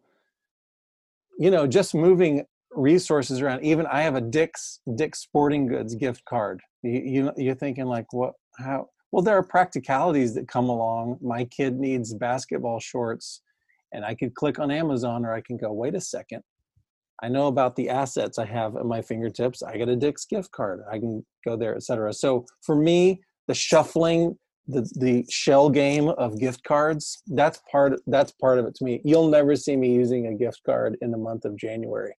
you 1.37 1.51
know, 1.51 1.67
just 1.67 1.93
moving 1.93 2.45
resources 2.71 3.41
around. 3.41 3.63
Even 3.63 3.85
I 3.85 4.01
have 4.01 4.15
a 4.15 4.21
Dick's 4.21 4.79
Dick's 4.95 5.19
Sporting 5.19 5.67
Goods 5.67 5.95
gift 5.95 6.25
card. 6.25 6.61
You, 6.85 7.01
you 7.03 7.31
you're 7.37 7.55
thinking 7.55 7.85
like, 7.85 8.13
what? 8.13 8.33
How? 8.57 8.87
well 9.15 9.23
there 9.23 9.37
are 9.37 9.43
practicalities 9.43 10.33
that 10.35 10.45
come 10.45 10.67
along. 10.67 11.17
My 11.21 11.45
kid 11.45 11.79
needs 11.79 12.13
basketball 12.13 12.81
shorts 12.81 13.41
and 13.93 14.03
i 14.03 14.13
could 14.13 14.33
click 14.35 14.59
on 14.59 14.69
amazon 14.71 15.25
or 15.25 15.33
i 15.33 15.39
can 15.39 15.55
go 15.55 15.71
wait 15.71 15.95
a 15.95 16.01
second. 16.01 16.43
I 17.23 17.29
know 17.29 17.47
about 17.47 17.77
the 17.77 17.89
assets 17.89 18.37
i 18.37 18.45
have 18.45 18.75
at 18.75 18.85
my 18.85 19.01
fingertips. 19.01 19.63
I 19.63 19.77
get 19.77 19.87
a 19.87 19.95
dick's 19.95 20.25
gift 20.25 20.51
card. 20.51 20.81
I 20.91 20.99
can 20.99 21.25
go 21.45 21.55
there 21.55 21.75
etc 21.77 22.11
so 22.11 22.45
for 22.61 22.75
me 22.75 23.21
the 23.47 23.53
shuffling 23.53 24.37
the 24.67 24.81
the 24.99 25.23
shell 25.29 25.69
game 25.69 26.09
of 26.09 26.37
gift 26.37 26.63
cards 26.65 27.21
that's 27.27 27.61
part 27.71 27.93
that's 28.07 28.33
part 28.33 28.59
of 28.59 28.65
it 28.65 28.75
to 28.75 28.83
me. 28.83 29.01
You'll 29.05 29.29
never 29.29 29.55
see 29.55 29.77
me 29.77 29.93
using 29.93 30.27
a 30.27 30.33
gift 30.33 30.61
card 30.65 30.97
in 31.01 31.11
the 31.11 31.17
month 31.17 31.45
of 31.45 31.55
january 31.55 32.15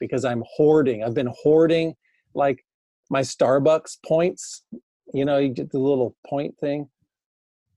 because 0.00 0.24
i'm 0.24 0.42
hoarding. 0.56 1.04
I've 1.04 1.14
been 1.14 1.32
hoarding 1.44 1.94
like 2.34 2.64
my 3.12 3.20
starbucks 3.20 3.98
points 4.04 4.64
you 5.12 5.24
know, 5.24 5.38
you 5.38 5.48
get 5.48 5.70
the 5.70 5.78
little 5.78 6.16
point 6.26 6.56
thing. 6.58 6.88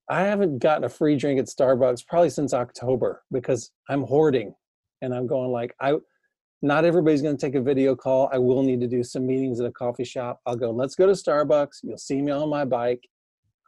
I 0.09 0.21
haven't 0.21 0.59
gotten 0.59 0.83
a 0.83 0.89
free 0.89 1.17
drink 1.17 1.39
at 1.39 1.47
Starbucks 1.47 2.05
probably 2.07 2.29
since 2.29 2.53
October 2.53 3.23
because 3.31 3.71
I'm 3.89 4.03
hoarding 4.03 4.53
and 5.01 5.13
I'm 5.13 5.27
going 5.27 5.51
like 5.51 5.75
I 5.81 5.95
not 6.61 6.85
everybody's 6.85 7.21
going 7.21 7.37
to 7.37 7.45
take 7.45 7.55
a 7.55 7.61
video 7.61 7.95
call. 7.95 8.29
I 8.31 8.37
will 8.37 8.63
need 8.63 8.79
to 8.81 8.87
do 8.87 9.03
some 9.03 9.27
meetings 9.27 9.59
at 9.59 9.67
a 9.67 9.71
coffee 9.71 10.05
shop. 10.05 10.39
I'll 10.45 10.55
go, 10.55 10.71
let's 10.71 10.95
go 10.95 11.05
to 11.05 11.11
Starbucks. 11.11 11.79
You'll 11.83 11.97
see 11.97 12.21
me 12.21 12.31
on 12.31 12.49
my 12.49 12.65
bike. 12.65 13.03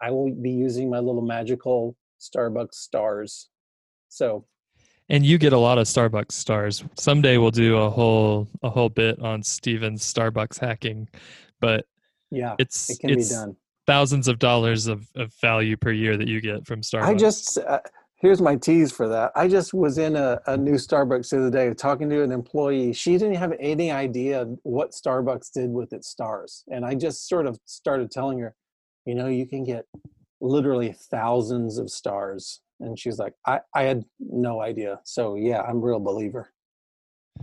I 0.02 0.10
will 0.10 0.34
be 0.34 0.52
using 0.52 0.90
my 0.90 1.00
little 1.00 1.22
magical 1.22 1.96
Starbucks 2.20 2.76
stars. 2.76 3.50
So 4.10 4.46
and 5.10 5.26
you 5.26 5.38
get 5.38 5.54
a 5.54 5.58
lot 5.58 5.78
of 5.78 5.88
Starbucks 5.88 6.34
stars. 6.34 6.84
Someday 6.98 7.38
we'll 7.38 7.52
do 7.52 7.78
a 7.78 7.90
whole 7.90 8.48
a 8.62 8.70
whole 8.70 8.90
bit 8.90 9.20
on 9.20 9.42
Steven's 9.42 10.04
Starbucks 10.04 10.60
hacking, 10.60 11.08
but 11.60 11.86
yeah, 12.32 12.56
it's 12.60 12.90
it 12.90 13.00
can 13.00 13.12
it's 13.12 13.30
be 13.30 13.36
done. 13.36 13.56
Thousands 13.86 14.28
of 14.28 14.38
dollars 14.40 14.88
of, 14.88 15.08
of 15.16 15.34
value 15.42 15.78
per 15.78 15.92
year 15.92 16.18
that 16.18 16.28
you 16.28 16.42
get 16.42 16.66
from 16.68 16.82
Starbucks. 16.82 17.04
I 17.04 17.14
just 17.14 17.58
uh, 17.58 17.80
here's 18.18 18.42
my 18.42 18.56
tease 18.56 18.92
for 18.92 19.08
that. 19.08 19.32
I 19.36 19.48
just 19.48 19.74
was 19.74 19.98
in 19.98 20.16
a, 20.16 20.42
a 20.48 20.58
new 20.58 20.76
Starbucks 20.76 21.30
the 21.30 21.38
other 21.38 21.50
day 21.50 21.74
talking 21.74 22.10
to 22.10 22.24
an 22.24 22.32
employee. 22.32 22.92
She 22.94 23.18
didn't 23.18 23.36
have 23.36 23.54
any 23.60 23.92
idea 23.92 24.46
what 24.64 24.92
Starbucks 24.92 25.54
did 25.54 25.70
with 25.70 25.94
its 25.94 26.10
stars, 26.10 26.64
and 26.72 26.86
I 26.86 26.96
just 26.96 27.30
sort 27.30 27.48
of 27.48 27.60
started 27.66 28.12
telling 28.12 28.40
her, 28.40 28.56
you 29.06 29.16
know, 29.16 29.28
you 29.28 29.48
can 29.48 29.64
get 29.64 29.86
literally 30.42 30.94
thousands 31.10 31.78
of 31.78 31.90
stars 31.90 32.62
and 32.80 32.98
she's 32.98 33.18
like 33.18 33.34
i 33.46 33.60
i 33.74 33.84
had 33.84 34.04
no 34.20 34.62
idea 34.62 35.00
so 35.04 35.36
yeah 35.36 35.62
i'm 35.62 35.78
a 35.78 35.80
real 35.80 36.00
believer 36.00 36.52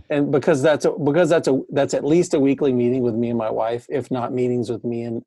and 0.09 0.31
because 0.31 0.61
that's 0.61 0.85
a, 0.85 0.91
because 0.91 1.29
that's 1.29 1.47
a 1.47 1.61
that's 1.69 1.93
at 1.93 2.03
least 2.03 2.33
a 2.33 2.39
weekly 2.39 2.73
meeting 2.73 3.01
with 3.01 3.15
me 3.15 3.29
and 3.29 3.37
my 3.37 3.49
wife 3.49 3.85
if 3.89 4.11
not 4.11 4.33
meetings 4.33 4.69
with 4.69 4.83
me 4.83 5.03
and 5.03 5.23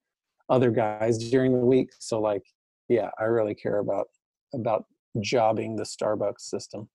other 0.48 0.70
guys 0.70 1.18
during 1.30 1.52
the 1.52 1.64
week. 1.64 1.90
So 1.98 2.20
like 2.20 2.42
yeah 2.88 3.10
i 3.18 3.24
really 3.24 3.54
care 3.54 3.78
about 3.78 4.06
about 4.54 4.86
jobbing 5.20 5.76
the 5.76 5.84
starbucks 5.84 6.40
system. 6.40 6.88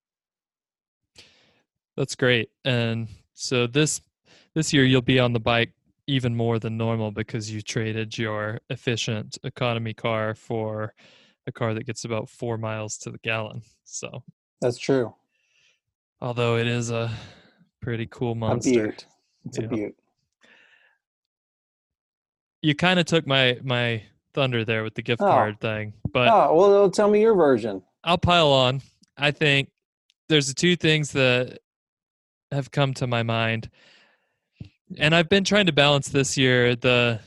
That's 1.95 2.15
great. 2.15 2.49
And 2.65 3.07
so 3.33 3.67
this 3.67 4.01
this 4.55 4.73
year 4.73 4.83
you'll 4.85 5.01
be 5.01 5.19
on 5.19 5.33
the 5.33 5.39
bike 5.39 5.71
even 6.07 6.35
more 6.35 6.59
than 6.59 6.77
normal 6.77 7.11
because 7.11 7.51
you 7.51 7.61
traded 7.61 8.17
your 8.17 8.59
efficient 8.69 9.37
economy 9.43 9.93
car 9.93 10.35
for 10.35 10.93
a 11.47 11.51
car 11.51 11.73
that 11.73 11.85
gets 11.85 12.05
about 12.05 12.29
four 12.29 12.57
miles 12.57 12.97
to 12.97 13.09
the 13.11 13.19
gallon. 13.19 13.61
So 13.83 14.23
that's 14.61 14.77
true. 14.77 15.13
although 16.21 16.57
it 16.57 16.67
is 16.67 16.89
a 16.89 17.11
Pretty 17.83 18.07
cool 18.09 18.33
monster. 18.33 18.69
A 18.69 18.87
beaut. 18.87 19.05
It's 19.45 19.59
yeah. 19.59 19.65
a 19.65 19.67
beaut. 19.67 19.95
You 22.61 22.75
kind 22.75 22.97
of 22.97 23.05
took 23.05 23.27
my 23.27 23.59
my 23.61 24.03
thunder 24.33 24.63
there 24.63 24.83
with 24.83 24.95
the 24.95 25.01
gift 25.01 25.21
oh. 25.21 25.25
card 25.25 25.59
thing, 25.59 25.93
but 26.13 26.29
oh 26.29 26.53
well, 26.55 26.89
tell 26.89 27.09
me 27.09 27.19
your 27.19 27.35
version. 27.35 27.83
I'll 28.05 28.17
pile 28.17 28.47
on. 28.47 28.81
I 29.17 29.31
think 29.31 29.69
there's 30.29 30.53
two 30.53 30.77
things 30.77 31.11
that 31.11 31.59
have 32.51 32.71
come 32.71 32.93
to 32.95 33.07
my 33.07 33.21
mind, 33.21 33.69
and 34.97 35.13
I've 35.13 35.27
been 35.27 35.43
trying 35.43 35.65
to 35.65 35.73
balance 35.73 36.07
this 36.07 36.37
year 36.37 36.77
the 36.77 37.19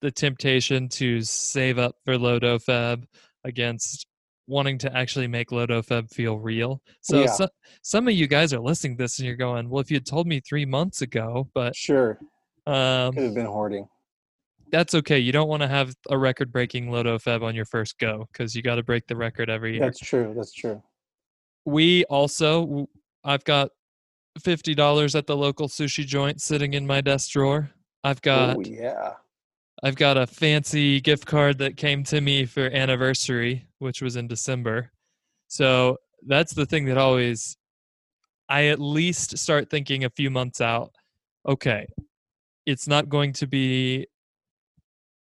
the 0.00 0.10
temptation 0.10 0.88
to 0.88 1.22
save 1.22 1.78
up 1.78 1.94
for 2.04 2.18
Lodo 2.18 2.58
Feb 2.58 3.04
against 3.44 4.08
wanting 4.46 4.78
to 4.78 4.96
actually 4.96 5.26
make 5.26 5.50
Lodofeb 5.50 6.10
feel 6.10 6.38
real. 6.38 6.80
So, 7.00 7.20
yeah. 7.20 7.26
so, 7.26 7.48
some 7.82 8.08
of 8.08 8.14
you 8.14 8.26
guys 8.26 8.52
are 8.52 8.60
listening 8.60 8.96
to 8.96 9.04
this 9.04 9.18
and 9.18 9.26
you're 9.26 9.36
going, 9.36 9.68
well, 9.68 9.80
if 9.80 9.90
you 9.90 9.96
had 9.96 10.06
told 10.06 10.26
me 10.26 10.40
three 10.40 10.66
months 10.66 11.02
ago, 11.02 11.48
but 11.54 11.74
sure, 11.76 12.18
um, 12.66 13.12
could 13.12 13.24
have 13.24 13.34
been 13.34 13.46
hoarding. 13.46 13.88
that's 14.70 14.94
okay. 14.94 15.18
You 15.18 15.32
don't 15.32 15.48
want 15.48 15.62
to 15.62 15.68
have 15.68 15.94
a 16.10 16.18
record 16.18 16.52
breaking 16.52 16.88
Lodo 16.88 17.22
Feb 17.22 17.42
on 17.42 17.54
your 17.54 17.64
first 17.64 17.98
go 17.98 18.28
because 18.32 18.54
you 18.54 18.62
got 18.62 18.76
to 18.76 18.82
break 18.82 19.06
the 19.06 19.16
record 19.16 19.50
every 19.50 19.72
year. 19.74 19.84
That's 19.84 20.00
true. 20.00 20.32
That's 20.36 20.52
true. 20.52 20.82
We 21.64 22.04
also, 22.04 22.88
I've 23.24 23.44
got 23.44 23.70
$50 24.40 25.14
at 25.14 25.26
the 25.26 25.36
local 25.36 25.68
sushi 25.68 26.06
joint 26.06 26.40
sitting 26.40 26.74
in 26.74 26.86
my 26.86 27.00
desk 27.00 27.30
drawer. 27.30 27.70
I've 28.04 28.20
got, 28.22 28.56
oh 28.56 28.62
yeah. 28.64 29.12
I've 29.82 29.96
got 29.96 30.16
a 30.16 30.26
fancy 30.26 31.00
gift 31.00 31.26
card 31.26 31.58
that 31.58 31.76
came 31.76 32.04
to 32.04 32.20
me 32.20 32.46
for 32.46 32.66
anniversary, 32.66 33.66
which 33.78 34.00
was 34.00 34.16
in 34.16 34.28
December. 34.28 34.92
So 35.48 35.98
that's 36.26 36.54
the 36.54 36.66
thing 36.66 36.84
that 36.86 36.98
always, 36.98 37.56
I 38.48 38.66
at 38.66 38.80
least 38.80 39.36
start 39.38 39.70
thinking 39.70 40.04
a 40.04 40.10
few 40.10 40.30
months 40.30 40.60
out. 40.60 40.94
Okay, 41.48 41.86
it's 42.64 42.86
not 42.86 43.08
going 43.08 43.32
to 43.34 43.48
be 43.48 44.06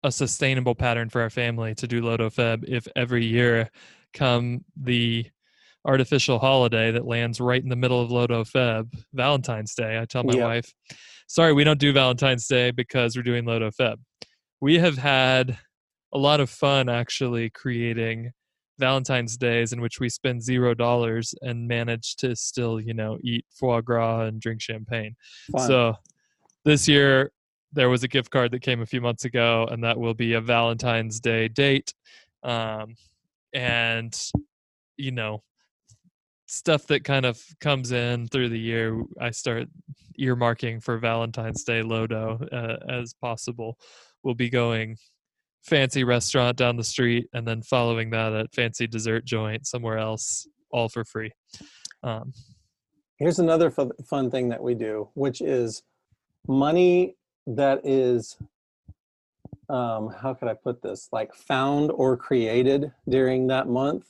a 0.04 0.12
sustainable 0.12 0.74
pattern 0.76 1.08
for 1.08 1.20
our 1.22 1.30
family 1.30 1.74
to 1.74 1.88
do 1.88 2.00
Lodo 2.00 2.32
Feb 2.32 2.64
if 2.68 2.86
every 2.94 3.24
year 3.24 3.70
come 4.12 4.64
the 4.76 5.26
artificial 5.84 6.38
holiday 6.38 6.92
that 6.92 7.04
lands 7.06 7.40
right 7.40 7.62
in 7.62 7.68
the 7.68 7.76
middle 7.76 8.00
of 8.00 8.10
Lodo 8.10 8.48
Feb, 8.48 8.94
Valentine's 9.12 9.74
Day. 9.74 9.98
I 9.98 10.04
tell 10.04 10.22
my 10.22 10.36
Yeah. 10.36 10.46
wife, 10.46 10.72
sorry, 11.26 11.52
we 11.52 11.64
don't 11.64 11.80
do 11.80 11.92
Valentine's 11.92 12.46
Day 12.46 12.70
because 12.70 13.16
we're 13.16 13.22
doing 13.22 13.44
Lodo 13.44 13.74
Feb. 13.74 13.96
We 14.64 14.78
have 14.78 14.96
had 14.96 15.58
a 16.14 16.16
lot 16.16 16.40
of 16.40 16.48
fun 16.48 16.88
actually 16.88 17.50
creating 17.50 18.30
Valentine's 18.78 19.36
Days 19.36 19.74
in 19.74 19.80
which 19.82 20.00
we 20.00 20.08
spend 20.08 20.42
zero 20.42 20.72
dollars 20.72 21.34
and 21.42 21.68
manage 21.68 22.16
to 22.16 22.34
still, 22.34 22.80
you 22.80 22.94
know, 22.94 23.18
eat 23.22 23.44
foie 23.50 23.82
gras 23.82 24.22
and 24.22 24.40
drink 24.40 24.62
champagne. 24.62 25.16
Fun. 25.52 25.66
So 25.66 25.94
this 26.64 26.88
year 26.88 27.30
there 27.74 27.90
was 27.90 28.04
a 28.04 28.08
gift 28.08 28.30
card 28.30 28.52
that 28.52 28.62
came 28.62 28.80
a 28.80 28.86
few 28.86 29.02
months 29.02 29.26
ago, 29.26 29.68
and 29.70 29.84
that 29.84 29.98
will 29.98 30.14
be 30.14 30.32
a 30.32 30.40
Valentine's 30.40 31.20
Day 31.20 31.48
date. 31.48 31.92
Um, 32.42 32.94
and 33.52 34.18
you 34.96 35.10
know, 35.10 35.42
stuff 36.46 36.86
that 36.86 37.04
kind 37.04 37.26
of 37.26 37.38
comes 37.60 37.92
in 37.92 38.28
through 38.28 38.48
the 38.48 38.58
year, 38.58 38.98
I 39.20 39.30
start 39.30 39.68
earmarking 40.18 40.82
for 40.82 40.96
Valentine's 40.96 41.64
Day 41.64 41.82
Lodo 41.82 42.40
uh, 42.50 42.78
as 42.90 43.12
possible. 43.12 43.76
We'll 44.24 44.34
be 44.34 44.50
going 44.50 44.96
fancy 45.62 46.04
restaurant 46.04 46.56
down 46.56 46.76
the 46.76 46.84
street, 46.84 47.28
and 47.32 47.46
then 47.46 47.62
following 47.62 48.10
that 48.10 48.32
at 48.32 48.54
fancy 48.54 48.86
dessert 48.86 49.24
joint 49.24 49.66
somewhere 49.66 49.98
else, 49.98 50.46
all 50.70 50.88
for 50.88 51.04
free. 51.04 51.30
Um, 52.02 52.32
Here's 53.18 53.38
another 53.38 53.70
fu- 53.70 53.92
fun 54.04 54.30
thing 54.30 54.48
that 54.48 54.62
we 54.62 54.74
do, 54.74 55.08
which 55.14 55.40
is 55.40 55.82
money 56.46 57.16
that 57.46 57.80
is, 57.84 58.36
um, 59.68 60.12
how 60.20 60.34
could 60.34 60.48
I 60.48 60.54
put 60.54 60.82
this? 60.82 61.08
Like 61.12 61.34
found 61.34 61.90
or 61.92 62.16
created 62.16 62.92
during 63.08 63.46
that 63.46 63.68
month 63.68 64.06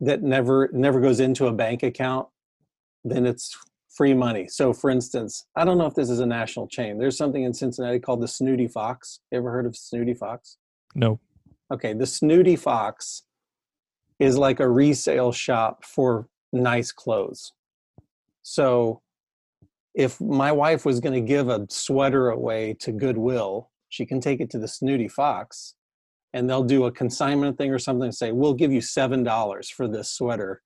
that 0.00 0.22
never 0.22 0.68
never 0.72 1.00
goes 1.00 1.20
into 1.20 1.46
a 1.46 1.52
bank 1.52 1.82
account. 1.82 2.28
Then 3.04 3.26
it's 3.26 3.56
free 3.96 4.14
money. 4.14 4.48
So, 4.48 4.72
for 4.72 4.90
instance, 4.90 5.46
I 5.56 5.64
don't 5.64 5.78
know 5.78 5.86
if 5.86 5.94
this 5.94 6.10
is 6.10 6.20
a 6.20 6.26
national 6.26 6.68
chain. 6.68 6.98
There's 6.98 7.16
something 7.16 7.42
in 7.42 7.52
Cincinnati 7.52 7.98
called 7.98 8.20
the 8.20 8.28
Snooty 8.28 8.68
Fox. 8.68 9.20
You 9.30 9.38
ever 9.38 9.50
heard 9.50 9.66
of 9.66 9.76
Snooty 9.76 10.14
Fox? 10.14 10.56
no, 10.94 11.20
Okay, 11.72 11.94
the 11.94 12.06
Snooty 12.06 12.54
Fox 12.56 13.22
is 14.18 14.36
like 14.36 14.60
a 14.60 14.68
resale 14.68 15.32
shop 15.32 15.84
for 15.84 16.28
nice 16.52 16.92
clothes. 16.92 17.52
So 18.42 19.00
if 19.94 20.20
my 20.20 20.52
wife 20.52 20.84
was 20.84 21.00
going 21.00 21.14
to 21.14 21.26
give 21.26 21.48
a 21.48 21.66
sweater 21.70 22.28
away 22.28 22.76
to 22.80 22.92
Goodwill, 22.92 23.70
she 23.88 24.04
can 24.04 24.20
take 24.20 24.40
it 24.40 24.50
to 24.50 24.58
the 24.58 24.68
Snooty 24.68 25.08
Fox 25.08 25.74
and 26.34 26.48
they'll 26.48 26.62
do 26.62 26.84
a 26.84 26.92
consignment 26.92 27.56
thing 27.56 27.70
or 27.70 27.78
something 27.78 28.04
and 28.04 28.14
say, 28.14 28.32
We'll 28.32 28.54
give 28.54 28.72
you 28.72 28.80
$7 28.80 29.70
for 29.70 29.88
this 29.88 30.10
sweater. 30.10 30.62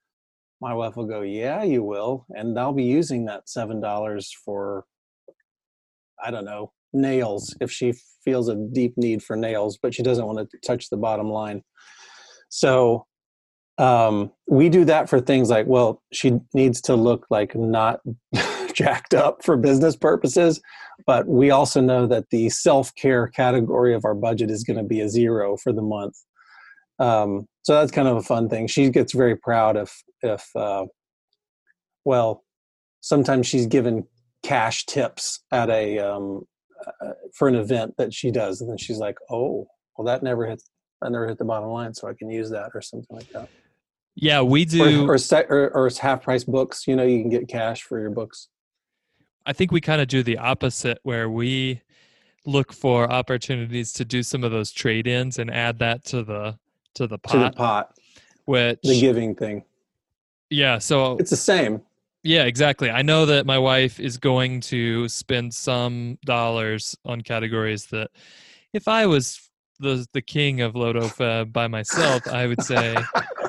My 0.61 0.75
wife 0.75 0.97
will 0.97 1.07
go, 1.07 1.23
Yeah, 1.23 1.63
you 1.63 1.83
will. 1.83 2.27
And 2.31 2.59
I'll 2.59 2.73
be 2.73 2.85
using 2.85 3.27
that 3.27 3.47
$7 3.47 4.27
for, 4.45 4.85
I 6.23 6.31
don't 6.31 6.45
know, 6.45 6.73
nails 6.93 7.55
if 7.61 7.71
she 7.71 7.95
feels 8.25 8.49
a 8.49 8.57
deep 8.73 8.95
need 8.97 9.23
for 9.23 9.37
nails, 9.37 9.79
but 9.81 9.95
she 9.95 10.03
doesn't 10.03 10.27
want 10.27 10.39
to 10.39 10.59
touch 10.67 10.91
the 10.91 10.97
bottom 10.97 11.31
line. 11.31 11.63
So 12.49 13.07
um, 13.79 14.33
we 14.49 14.69
do 14.69 14.85
that 14.87 15.09
for 15.09 15.21
things 15.21 15.51
like, 15.51 15.67
well, 15.67 16.03
she 16.13 16.39
needs 16.55 16.81
to 16.83 16.97
look 16.97 17.27
like 17.31 17.55
not 17.55 18.01
jacked 18.73 19.15
up 19.15 19.45
for 19.45 19.57
business 19.57 19.97
purposes, 19.97 20.61
but 21.07 21.27
we 21.27 21.51
also 21.51 21.81
know 21.81 22.07
that 22.07 22.31
the 22.31 22.49
self 22.49 22.95
care 22.95 23.29
category 23.29 23.95
of 23.95 24.05
our 24.05 24.15
budget 24.15 24.51
is 24.51 24.65
going 24.65 24.79
to 24.79 24.83
be 24.83 25.01
a 25.01 25.09
zero 25.09 25.57
for 25.57 25.73
the 25.73 25.83
month. 25.83 26.15
Um, 26.99 27.47
so 27.63 27.75
that's 27.75 27.91
kind 27.91 28.09
of 28.09 28.17
a 28.17 28.23
fun 28.23 28.49
thing. 28.49 28.67
She 28.67 28.91
gets 28.91 29.13
very 29.13 29.37
proud 29.37 29.77
if, 29.77 30.03
if, 30.23 30.45
uh, 30.55 30.87
well, 32.05 32.45
sometimes 33.01 33.47
she's 33.47 33.67
given 33.67 34.07
cash 34.43 34.87
tips 34.87 35.41
at 35.53 35.69
a, 35.71 35.99
um, 35.99 36.47
uh, 37.03 37.13
for 37.35 37.49
an 37.49 37.55
event 37.55 37.95
that 37.99 38.15
she 38.15 38.31
does. 38.31 38.61
And 38.61 38.71
then 38.71 38.79
she's 38.79 38.99
like, 38.99 39.19
oh, 39.31 39.67
well, 39.97 40.07
that 40.07 40.23
never 40.23 40.47
hit, 40.47 40.63
I 41.03 41.09
never 41.09 41.27
hit 41.29 41.39
the 41.39 41.45
bottom 41.45 41.69
line. 41.69 41.93
So 41.95 42.09
I 42.09 42.15
can 42.15 42.31
use 42.31 42.51
that 42.51 42.71
or 42.75 42.81
something 42.81 43.17
like 43.17 43.29
that. 43.31 43.49
yeah, 44.15 44.41
we 44.41 44.65
do. 44.65 45.05
Or, 45.07 45.15
or, 45.15 45.19
sec- 45.19 45.51
or, 45.51 45.69
or 45.75 45.91
half 46.01 46.23
price 46.23 46.45
books. 46.45 46.87
You 46.87 46.97
know, 46.97 47.05
you 47.05 47.21
can 47.21 47.31
get 47.31 47.49
cash 47.49 47.83
for 47.83 48.01
your 48.01 48.11
books. 48.11 48.49
I 49.45 49.53
think 49.53 49.71
we 49.71 49.81
kind 49.81 50.01
of 50.01 50.09
do 50.09 50.23
the 50.23 50.39
opposite 50.39 50.99
where 51.03 51.29
we 51.29 51.83
look 52.45 52.73
for 52.73 53.11
opportunities 53.11 53.93
to 53.93 54.05
do 54.05 54.23
some 54.23 54.45
of 54.45 54.53
those 54.53 54.71
trade-ins 54.71 55.39
and 55.39 55.51
add 55.51 55.79
that 55.81 56.05
to 56.07 56.23
the 56.23 56.59
to 56.97 57.07
the 57.07 57.19
pot. 57.19 57.33
to 57.33 57.39
the 57.39 57.51
pot, 57.51 57.97
which 58.45 58.81
the 58.83 59.01
giving 59.01 59.35
thing. 59.35 59.65
yeah, 60.51 60.79
so 60.79 61.17
It's 61.19 61.31
the 61.31 61.37
same. 61.37 61.83
yeah, 62.23 62.45
exactly. 62.45 62.91
I 62.91 63.03
know 63.03 63.27
that 63.27 63.47
my 63.47 63.59
wife 63.59 63.99
is 64.01 64.19
going 64.19 64.61
to 64.73 65.09
spend 65.09 65.55
some 65.55 66.19
dollars 66.25 66.97
on 67.05 67.21
categories 67.23 67.87
that 67.87 68.11
if 68.73 68.89
I 68.89 69.07
was 69.07 69.41
the 69.79 70.07
the 70.13 70.23
king 70.23 70.61
of 70.63 70.73
Lodo 70.75 71.03
Feb 71.15 71.53
by 71.53 71.69
myself, 71.69 72.27
I 72.27 72.47
would 72.47 72.63
say 72.63 72.97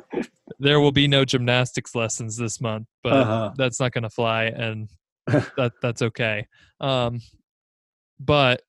there 0.59 0.79
will 0.79 0.91
be 0.91 1.07
no 1.07 1.23
gymnastics 1.25 1.95
lessons 1.95 2.35
this 2.37 2.59
month, 2.61 2.87
but 3.03 3.13
Uh-huh. 3.13 3.51
that's 3.57 3.79
not 3.79 3.91
going 3.93 4.03
to 4.03 4.09
fly 4.09 4.45
and 4.45 4.89
that 5.57 5.73
that's 5.81 6.01
okay. 6.01 6.47
Um 6.79 7.21
but 8.19 8.61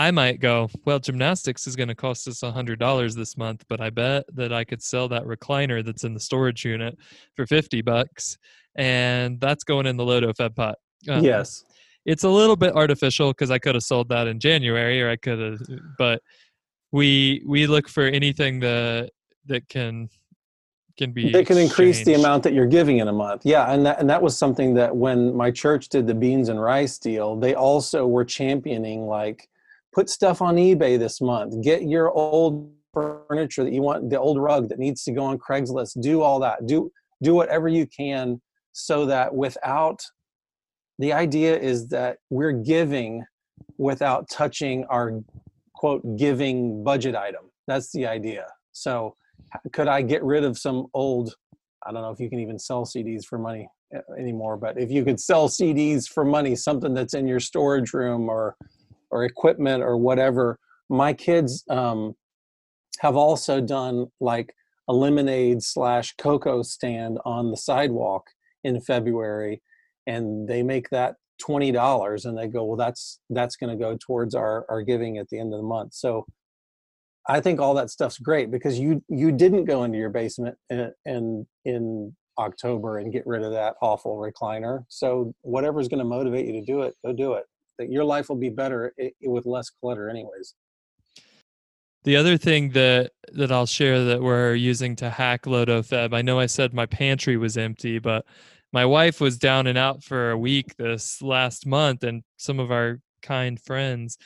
I 0.00 0.10
might 0.12 0.40
go, 0.40 0.70
well, 0.86 0.98
gymnastics 0.98 1.66
is 1.66 1.76
going 1.76 1.90
to 1.90 1.94
cost 1.94 2.26
us 2.26 2.42
a 2.42 2.50
hundred 2.50 2.78
dollars 2.78 3.14
this 3.14 3.36
month, 3.36 3.66
but 3.68 3.82
I 3.82 3.90
bet 3.90 4.24
that 4.34 4.50
I 4.50 4.64
could 4.64 4.82
sell 4.82 5.08
that 5.08 5.24
recliner 5.24 5.84
that's 5.84 6.04
in 6.04 6.14
the 6.14 6.20
storage 6.20 6.64
unit 6.64 6.96
for 7.36 7.46
fifty 7.46 7.82
bucks, 7.82 8.38
and 8.76 9.38
that's 9.38 9.62
going 9.62 9.84
in 9.84 9.98
the 9.98 10.04
Lodo 10.04 10.34
Feb 10.34 10.56
pot. 10.56 10.76
Um, 11.06 11.22
yes. 11.22 11.64
it's 12.06 12.24
a 12.24 12.30
little 12.30 12.56
bit 12.56 12.74
artificial 12.74 13.32
because 13.32 13.50
I 13.50 13.58
could 13.58 13.74
have 13.74 13.84
sold 13.84 14.08
that 14.08 14.26
in 14.26 14.40
January, 14.40 15.02
or 15.02 15.10
I 15.10 15.16
could 15.16 15.38
have, 15.38 15.60
but 15.98 16.22
we 16.92 17.42
we 17.46 17.66
look 17.66 17.86
for 17.86 18.04
anything 18.04 18.60
that 18.60 19.10
that 19.48 19.68
can 19.68 20.08
can 20.96 21.12
be 21.12 21.30
They 21.30 21.44
can 21.44 21.58
increase 21.58 22.06
the 22.06 22.14
amount 22.14 22.42
that 22.44 22.54
you're 22.54 22.64
giving 22.64 22.98
in 22.98 23.08
a 23.08 23.12
month. 23.12 23.42
Yeah, 23.44 23.70
and 23.70 23.84
that 23.84 24.00
and 24.00 24.08
that 24.08 24.22
was 24.22 24.34
something 24.34 24.72
that 24.76 24.96
when 24.96 25.36
my 25.36 25.50
church 25.50 25.90
did 25.90 26.06
the 26.06 26.14
beans 26.14 26.48
and 26.48 26.58
rice 26.58 26.96
deal, 26.96 27.36
they 27.36 27.54
also 27.54 28.06
were 28.06 28.24
championing 28.24 29.06
like 29.06 29.50
put 29.92 30.08
stuff 30.08 30.42
on 30.42 30.56
eBay 30.56 30.98
this 30.98 31.20
month. 31.20 31.62
Get 31.62 31.82
your 31.82 32.10
old 32.10 32.72
furniture 32.92 33.64
that 33.64 33.72
you 33.72 33.82
want, 33.82 34.10
the 34.10 34.18
old 34.18 34.38
rug 34.40 34.68
that 34.68 34.78
needs 34.78 35.04
to 35.04 35.12
go 35.12 35.24
on 35.24 35.38
Craigslist. 35.38 36.00
Do 36.00 36.22
all 36.22 36.40
that. 36.40 36.66
Do 36.66 36.90
do 37.22 37.34
whatever 37.34 37.68
you 37.68 37.86
can 37.86 38.40
so 38.72 39.06
that 39.06 39.34
without 39.34 40.02
the 40.98 41.12
idea 41.12 41.58
is 41.58 41.88
that 41.88 42.18
we're 42.30 42.52
giving 42.52 43.24
without 43.78 44.28
touching 44.28 44.84
our 44.86 45.20
quote 45.74 46.02
giving 46.16 46.84
budget 46.84 47.14
item. 47.14 47.50
That's 47.66 47.92
the 47.92 48.06
idea. 48.06 48.46
So 48.72 49.16
could 49.72 49.88
I 49.88 50.02
get 50.02 50.22
rid 50.22 50.44
of 50.44 50.58
some 50.58 50.86
old 50.94 51.34
I 51.86 51.92
don't 51.92 52.02
know 52.02 52.10
if 52.10 52.20
you 52.20 52.28
can 52.28 52.40
even 52.40 52.58
sell 52.58 52.84
CDs 52.84 53.24
for 53.24 53.38
money 53.38 53.66
uh, 53.94 54.00
anymore, 54.18 54.58
but 54.58 54.78
if 54.78 54.90
you 54.90 55.02
could 55.02 55.18
sell 55.18 55.48
CDs 55.48 56.06
for 56.06 56.24
money, 56.24 56.54
something 56.54 56.92
that's 56.92 57.14
in 57.14 57.26
your 57.26 57.40
storage 57.40 57.94
room 57.94 58.28
or 58.28 58.54
or 59.10 59.24
equipment 59.24 59.82
or 59.82 59.96
whatever. 59.96 60.58
My 60.88 61.12
kids 61.12 61.64
um, 61.70 62.14
have 63.00 63.16
also 63.16 63.60
done 63.60 64.06
like 64.20 64.54
a 64.88 64.92
lemonade 64.92 65.62
slash 65.62 66.14
cocoa 66.16 66.62
stand 66.62 67.18
on 67.24 67.50
the 67.50 67.56
sidewalk 67.56 68.24
in 68.64 68.80
February, 68.80 69.62
and 70.06 70.48
they 70.48 70.62
make 70.62 70.90
that 70.90 71.14
twenty 71.40 71.72
dollars, 71.72 72.24
and 72.24 72.36
they 72.36 72.48
go, 72.48 72.64
well, 72.64 72.76
that's 72.76 73.20
that's 73.30 73.56
going 73.56 73.70
to 73.70 73.82
go 73.82 73.96
towards 73.96 74.34
our 74.34 74.66
our 74.68 74.82
giving 74.82 75.18
at 75.18 75.28
the 75.28 75.38
end 75.38 75.54
of 75.54 75.60
the 75.60 75.66
month. 75.66 75.94
So 75.94 76.26
I 77.28 77.40
think 77.40 77.60
all 77.60 77.74
that 77.74 77.90
stuff's 77.90 78.18
great 78.18 78.50
because 78.50 78.78
you 78.78 79.02
you 79.08 79.32
didn't 79.32 79.64
go 79.64 79.84
into 79.84 79.98
your 79.98 80.10
basement 80.10 80.56
in 80.68 80.92
in, 81.04 81.46
in 81.64 82.16
October 82.38 82.98
and 82.98 83.12
get 83.12 83.26
rid 83.26 83.42
of 83.42 83.52
that 83.52 83.74
awful 83.80 84.16
recliner. 84.16 84.84
So 84.88 85.34
whatever's 85.42 85.88
going 85.88 85.98
to 85.98 86.04
motivate 86.04 86.46
you 86.46 86.52
to 86.52 86.64
do 86.64 86.82
it, 86.82 86.94
go 87.04 87.12
do 87.12 87.34
it. 87.34 87.44
That 87.80 87.90
your 87.90 88.04
life 88.04 88.28
will 88.28 88.36
be 88.36 88.50
better 88.50 88.94
with 89.22 89.46
less 89.46 89.70
clutter 89.70 90.10
anyways 90.10 90.54
The 92.04 92.16
other 92.16 92.36
thing 92.36 92.70
that 92.70 93.12
that 93.32 93.50
I'll 93.50 93.66
share 93.66 94.04
that 94.04 94.22
we're 94.22 94.54
using 94.54 94.96
to 94.96 95.10
hack 95.10 95.44
LodoFeb, 95.44 96.14
I 96.14 96.22
know 96.22 96.38
I 96.38 96.46
said 96.46 96.74
my 96.74 96.86
pantry 96.86 97.36
was 97.36 97.56
empty, 97.56 97.98
but 97.98 98.24
my 98.72 98.84
wife 98.84 99.20
was 99.20 99.38
down 99.38 99.66
and 99.66 99.78
out 99.78 100.04
for 100.04 100.30
a 100.30 100.38
week 100.38 100.76
this 100.76 101.20
last 101.22 101.66
month, 101.66 102.04
and 102.04 102.22
some 102.36 102.60
of 102.60 102.70
our 102.70 103.00
kind 103.22 103.60
friends 103.60 104.18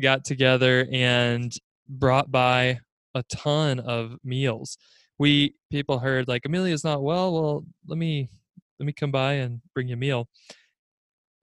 got 0.00 0.24
together 0.24 0.86
and 0.92 1.52
brought 1.88 2.30
by 2.30 2.80
a 3.14 3.22
ton 3.30 3.80
of 3.80 4.16
meals. 4.24 4.78
We 5.18 5.54
people 5.70 5.98
heard 5.98 6.28
like 6.28 6.44
Amelia's 6.46 6.84
not 6.84 7.02
well. 7.02 7.32
Well, 7.32 7.64
let 7.86 7.98
me 7.98 8.28
let 8.78 8.86
me 8.86 8.92
come 8.92 9.10
by 9.10 9.34
and 9.34 9.60
bring 9.74 9.88
you 9.88 9.94
a 9.94 9.98
meal. 9.98 10.28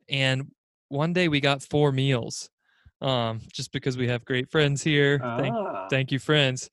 And 0.10 0.52
one 0.90 1.14
day 1.14 1.28
we 1.28 1.40
got 1.40 1.62
four 1.64 1.92
meals, 1.92 2.50
um, 3.02 3.42
just 3.52 3.72
because 3.72 3.98
we 3.98 4.08
have 4.08 4.26
great 4.26 4.50
friends 4.50 4.84
here. 4.84 5.20
Thank 5.38 5.56
ah, 5.56 5.88
thank 5.90 6.12
you 6.12 6.20
friends 6.20 6.70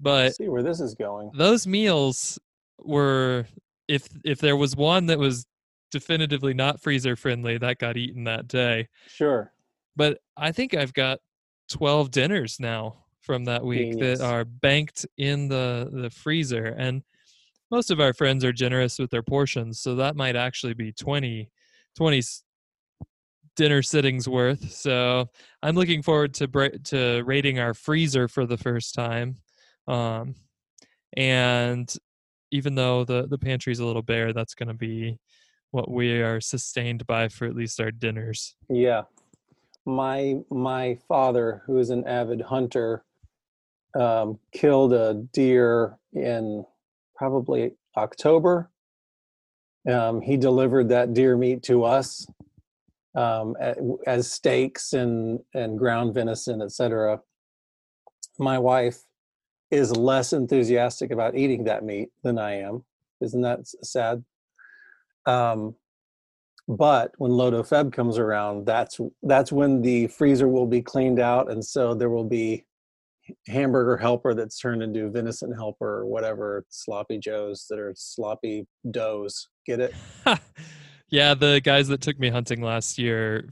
but 0.00 0.34
see 0.34 0.48
where 0.48 0.62
this 0.62 0.80
is 0.80 0.94
going 0.94 1.30
those 1.34 1.66
meals 1.66 2.38
were 2.78 3.46
if 3.88 4.08
if 4.24 4.38
there 4.38 4.56
was 4.56 4.76
one 4.76 5.06
that 5.06 5.18
was 5.18 5.46
definitively 5.90 6.54
not 6.54 6.80
freezer 6.80 7.16
friendly 7.16 7.58
that 7.58 7.78
got 7.78 7.96
eaten 7.96 8.24
that 8.24 8.46
day 8.46 8.88
sure 9.06 9.52
but 9.96 10.18
i 10.36 10.52
think 10.52 10.74
i've 10.74 10.92
got 10.92 11.18
12 11.70 12.10
dinners 12.10 12.58
now 12.60 12.94
from 13.20 13.44
that 13.44 13.64
week 13.64 13.92
Genius. 13.92 14.18
that 14.18 14.24
are 14.24 14.44
banked 14.44 15.06
in 15.16 15.48
the 15.48 15.88
the 15.92 16.10
freezer 16.10 16.66
and 16.78 17.02
most 17.70 17.90
of 17.90 18.00
our 18.00 18.14
friends 18.14 18.44
are 18.44 18.52
generous 18.52 18.98
with 18.98 19.10
their 19.10 19.22
portions 19.22 19.80
so 19.80 19.94
that 19.96 20.16
might 20.16 20.36
actually 20.36 20.74
be 20.74 20.92
20 20.92 21.50
20 21.96 22.18
s- 22.18 22.44
dinner 23.58 23.82
sittings 23.82 24.28
worth 24.28 24.70
so 24.70 25.28
i'm 25.64 25.74
looking 25.74 26.00
forward 26.00 26.32
to 26.32 26.46
bra- 26.46 26.68
to 26.84 27.22
rating 27.24 27.58
our 27.58 27.74
freezer 27.74 28.28
for 28.28 28.46
the 28.46 28.56
first 28.56 28.94
time 28.94 29.34
um 29.88 30.36
and 31.16 31.96
even 32.52 32.76
though 32.76 33.02
the 33.02 33.26
the 33.26 33.36
pantry's 33.36 33.80
a 33.80 33.84
little 33.84 34.00
bare 34.00 34.32
that's 34.32 34.54
going 34.54 34.68
to 34.68 34.74
be 34.74 35.18
what 35.72 35.90
we 35.90 36.22
are 36.22 36.40
sustained 36.40 37.04
by 37.08 37.26
for 37.26 37.46
at 37.46 37.56
least 37.56 37.80
our 37.80 37.90
dinners 37.90 38.54
Yeah. 38.70 39.02
My 39.84 40.36
my 40.50 40.98
father, 41.08 41.62
who 41.66 41.78
is 41.78 41.88
an 41.88 42.06
avid 42.06 42.42
hunter, 42.42 43.04
um, 43.98 44.38
killed 44.52 44.92
a 44.92 45.14
deer 45.32 45.98
in 46.12 46.66
probably 47.16 47.72
October. 47.96 48.70
Um, 49.90 50.20
he 50.20 50.36
delivered 50.36 50.90
that 50.90 51.14
deer 51.14 51.38
meat 51.38 51.62
to 51.64 51.84
us 51.84 52.26
um, 53.14 53.56
as 54.06 54.30
steaks 54.30 54.92
and 54.92 55.40
and 55.54 55.78
ground 55.78 56.14
venison, 56.14 56.62
etc. 56.62 57.20
My 58.38 58.58
wife 58.58 59.04
is 59.70 59.94
less 59.96 60.32
enthusiastic 60.32 61.10
about 61.10 61.36
eating 61.36 61.64
that 61.64 61.84
meat 61.84 62.10
than 62.22 62.38
I 62.38 62.60
am. 62.60 62.84
Isn't 63.20 63.42
that 63.42 63.66
sad? 63.66 64.24
Um, 65.26 65.74
but 66.68 67.12
when 67.18 67.32
Lodo 67.32 67.66
Feb 67.66 67.92
comes 67.92 68.18
around, 68.18 68.66
that's 68.66 69.00
that's 69.22 69.50
when 69.50 69.82
the 69.82 70.06
freezer 70.08 70.48
will 70.48 70.66
be 70.66 70.82
cleaned 70.82 71.18
out, 71.18 71.50
and 71.50 71.64
so 71.64 71.94
there 71.94 72.10
will 72.10 72.28
be 72.28 72.64
hamburger 73.46 73.96
helper 73.96 74.34
that's 74.34 74.58
turned 74.58 74.82
into 74.82 75.10
venison 75.10 75.52
helper 75.52 75.98
or 75.98 76.06
whatever 76.06 76.64
sloppy 76.70 77.18
joes 77.18 77.66
that 77.68 77.78
are 77.78 77.92
sloppy 77.96 78.66
doughs. 78.90 79.48
Get 79.66 79.80
it? 79.80 79.94
yeah, 81.10 81.34
the 81.34 81.60
guys 81.62 81.88
that 81.88 82.00
took 82.00 82.18
me 82.18 82.28
hunting 82.28 82.62
last 82.62 82.98
year 82.98 83.48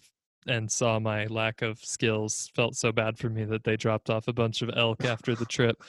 and 0.47 0.71
saw 0.71 0.99
my 0.99 1.27
lack 1.27 1.63
of 1.63 1.79
skills 1.79 2.51
felt 2.55 2.77
so 2.77 2.93
bad 2.93 3.19
for 3.19 3.29
me 3.29 3.45
that 3.45 3.65
they 3.65 3.77
dropped 3.77 4.11
off 4.11 4.29
a 4.29 4.33
bunch 4.33 4.63
of 4.63 4.71
elk 4.77 5.05
after 5.05 5.35
the 5.35 5.45
trip, 5.45 5.83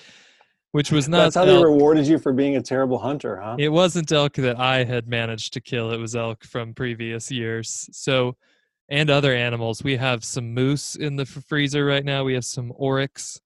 which 0.71 0.91
was 0.91 1.07
not 1.07 1.23
That's 1.23 1.35
how 1.35 1.45
they 1.45 1.61
rewarded 1.61 2.07
you 2.07 2.17
for 2.17 2.33
being 2.33 2.55
a 2.55 2.61
terrible 2.61 2.97
hunter, 2.97 3.39
huh? 3.39 3.57
It 3.59 3.69
wasn't 3.69 4.11
elk 4.11 4.33
that 4.33 4.59
I 4.59 4.83
had 4.83 5.07
managed 5.07 5.53
to 5.53 5.61
kill. 5.61 5.91
It 5.91 5.97
was 5.97 6.15
elk 6.15 6.43
from 6.43 6.73
previous 6.73 7.29
years. 7.29 7.89
So, 7.91 8.35
and 8.89 9.09
other 9.09 9.33
animals. 9.33 9.83
We 9.83 9.97
have 9.97 10.23
some 10.23 10.53
moose 10.53 10.95
in 10.95 11.17
the 11.17 11.25
freezer 11.25 11.85
right 11.85 12.05
now. 12.05 12.23
We 12.23 12.33
have 12.33 12.45
some 12.45 12.71
oryx. 12.75 13.39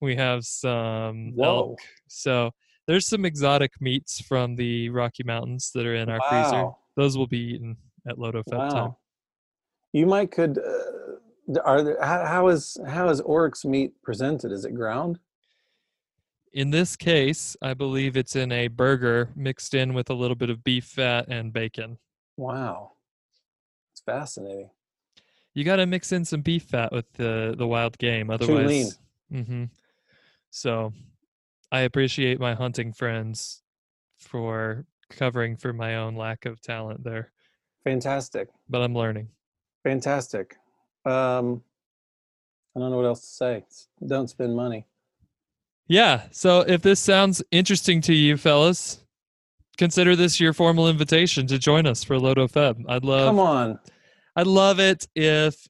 We 0.00 0.16
have 0.16 0.44
some 0.44 1.32
Whoa! 1.36 1.44
elk. 1.44 1.78
So 2.08 2.50
there's 2.86 3.06
some 3.06 3.24
exotic 3.24 3.72
meats 3.80 4.20
from 4.20 4.56
the 4.56 4.88
Rocky 4.88 5.22
Mountains 5.24 5.70
that 5.74 5.86
are 5.86 5.94
in 5.94 6.08
our 6.08 6.20
freezer. 6.28 6.70
Those 6.96 7.16
will 7.16 7.26
be 7.26 7.38
eaten 7.38 7.76
at 8.08 8.16
Lodo 8.16 8.42
Feb 8.44 8.58
time. 8.68 8.74
Wow! 8.74 8.98
You 9.92 10.06
might 10.06 10.30
could. 10.30 10.58
Uh, 10.58 11.60
are 11.64 11.82
there, 11.82 11.98
how, 12.00 12.24
how 12.24 12.48
is 12.48 12.78
how 12.86 13.08
is 13.08 13.20
oryx 13.20 13.64
meat 13.64 13.92
presented? 14.02 14.52
Is 14.52 14.64
it 14.64 14.74
ground? 14.74 15.18
In 16.52 16.70
this 16.70 16.96
case, 16.96 17.56
I 17.62 17.72
believe 17.72 18.16
it's 18.16 18.36
in 18.36 18.52
a 18.52 18.68
burger 18.68 19.30
mixed 19.34 19.72
in 19.74 19.94
with 19.94 20.10
a 20.10 20.14
little 20.14 20.34
bit 20.34 20.50
of 20.50 20.62
beef 20.62 20.84
fat 20.84 21.26
and 21.28 21.52
bacon. 21.52 21.98
Wow, 22.36 22.92
it's 23.92 24.02
fascinating. 24.02 24.70
You 25.54 25.64
got 25.64 25.76
to 25.76 25.86
mix 25.86 26.12
in 26.12 26.24
some 26.24 26.42
beef 26.42 26.64
fat 26.64 26.92
with 26.92 27.10
the 27.14 27.54
the 27.56 27.66
wild 27.66 27.98
game, 27.98 28.28
lean. 28.28 28.34
otherwise. 28.34 28.98
hmm 29.30 29.64
So, 30.50 30.92
I 31.70 31.80
appreciate 31.80 32.38
my 32.38 32.54
hunting 32.54 32.92
friends 32.92 33.62
for 34.18 34.84
covering 35.10 35.56
for 35.56 35.72
my 35.72 35.96
own 35.96 36.14
lack 36.16 36.46
of 36.46 36.60
talent 36.60 37.04
there, 37.04 37.32
Fantastic. 37.84 38.48
but 38.68 38.82
I'm 38.82 38.94
learning. 38.94 39.28
Fantastic. 39.84 40.56
Um, 41.04 41.62
I 42.76 42.80
don't 42.80 42.90
know 42.90 42.96
what 42.96 43.06
else 43.06 43.20
to 43.20 43.26
say. 43.26 43.64
Don't 44.06 44.28
spend 44.28 44.56
money. 44.56 44.86
Yeah. 45.88 46.22
So 46.30 46.60
if 46.60 46.82
this 46.82 47.00
sounds 47.00 47.42
interesting 47.50 48.00
to 48.02 48.14
you, 48.14 48.36
fellas, 48.36 49.04
consider 49.76 50.16
this 50.16 50.40
your 50.40 50.52
formal 50.52 50.88
invitation 50.88 51.46
to 51.48 51.58
join 51.58 51.86
us 51.86 52.04
for 52.04 52.16
Lodo 52.16 52.50
Feb. 52.50 52.84
I'd 52.88 53.04
love 53.04 53.26
Come 53.26 53.40
on. 53.40 53.78
I'd 54.36 54.46
love 54.46 54.80
it 54.80 55.06
if 55.14 55.68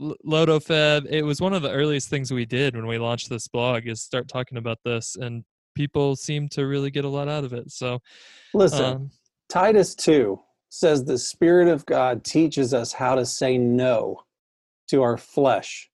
Lodo 0.00 0.60
Feb. 0.64 1.06
It 1.10 1.22
was 1.22 1.40
one 1.40 1.52
of 1.52 1.62
the 1.62 1.72
earliest 1.72 2.08
things 2.08 2.32
we 2.32 2.46
did 2.46 2.76
when 2.76 2.86
we 2.86 2.98
launched 2.98 3.28
this 3.28 3.48
blog 3.48 3.86
is 3.86 4.00
start 4.00 4.28
talking 4.28 4.58
about 4.58 4.78
this, 4.84 5.16
and 5.16 5.44
people 5.78 6.16
seem 6.16 6.48
to 6.48 6.66
really 6.66 6.90
get 6.90 7.04
a 7.04 7.08
lot 7.08 7.28
out 7.28 7.44
of 7.44 7.52
it. 7.52 7.70
So, 7.70 8.00
Listen, 8.52 8.84
um, 8.84 9.10
Titus 9.48 9.94
2 9.94 10.36
says 10.70 11.04
the 11.04 11.16
Spirit 11.16 11.68
of 11.68 11.86
God 11.86 12.24
teaches 12.24 12.74
us 12.74 12.92
how 12.92 13.14
to 13.14 13.24
say 13.24 13.56
no 13.56 14.20
to 14.88 15.02
our 15.02 15.16
flesh. 15.16 15.88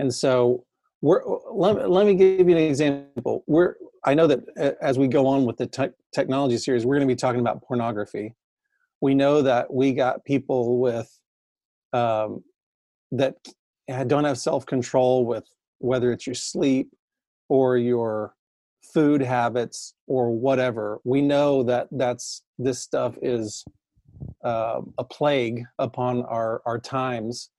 And 0.00 0.12
so 0.12 0.64
we're 1.02 1.22
let, 1.52 1.88
let 1.88 2.04
me 2.04 2.14
give 2.16 2.48
you 2.48 2.56
an 2.56 2.62
example. 2.62 3.44
We're 3.46 3.76
I 4.04 4.14
know 4.14 4.26
that 4.26 4.76
as 4.82 4.98
we 4.98 5.06
go 5.06 5.24
on 5.28 5.44
with 5.44 5.56
the 5.56 5.66
tech 5.66 5.92
technology 6.12 6.58
series, 6.58 6.84
we're 6.84 6.96
going 6.96 7.08
to 7.08 7.14
be 7.14 7.16
talking 7.16 7.40
about 7.40 7.62
pornography. 7.62 8.34
We 9.00 9.14
know 9.14 9.40
that 9.42 9.72
we 9.72 9.92
got 9.92 10.24
people 10.24 10.80
with 10.80 11.16
um, 11.92 12.42
that 13.12 13.36
don't 14.08 14.24
have 14.24 14.38
self 14.38 14.66
control 14.66 15.24
with 15.26 15.46
whether 15.78 16.10
it's 16.10 16.26
your 16.26 16.34
sleep 16.34 16.90
or 17.48 17.78
your 17.78 18.34
food 18.92 19.22
habits 19.22 19.94
or 20.06 20.30
whatever. 20.30 21.00
We 21.04 21.22
know 21.22 21.62
that 21.64 21.88
that's 21.90 22.42
this 22.58 22.80
stuff 22.80 23.16
is 23.22 23.64
uh, 24.44 24.80
a 24.98 25.04
plague 25.04 25.64
upon 25.78 26.22
our 26.22 26.62
our 26.66 26.78
times. 26.78 27.50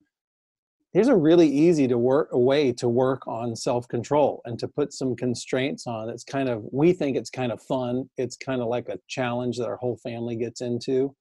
Here's 0.92 1.08
a 1.08 1.16
really 1.16 1.48
easy 1.48 1.88
to 1.88 1.96
work 1.96 2.28
a 2.32 2.38
way 2.38 2.70
to 2.72 2.88
work 2.88 3.26
on 3.26 3.56
self 3.56 3.88
control 3.88 4.42
and 4.44 4.58
to 4.58 4.68
put 4.68 4.92
some 4.92 5.16
constraints 5.16 5.86
on. 5.86 6.08
It's 6.10 6.24
kind 6.24 6.48
of 6.48 6.64
we 6.70 6.92
think 6.92 7.16
it's 7.16 7.30
kind 7.30 7.50
of 7.50 7.62
fun. 7.62 8.10
It's 8.18 8.36
kind 8.36 8.60
of 8.60 8.68
like 8.68 8.88
a 8.88 8.98
challenge 9.08 9.56
that 9.58 9.66
our 9.66 9.76
whole 9.76 9.96
family 9.96 10.36
gets 10.36 10.60
into. 10.60 11.14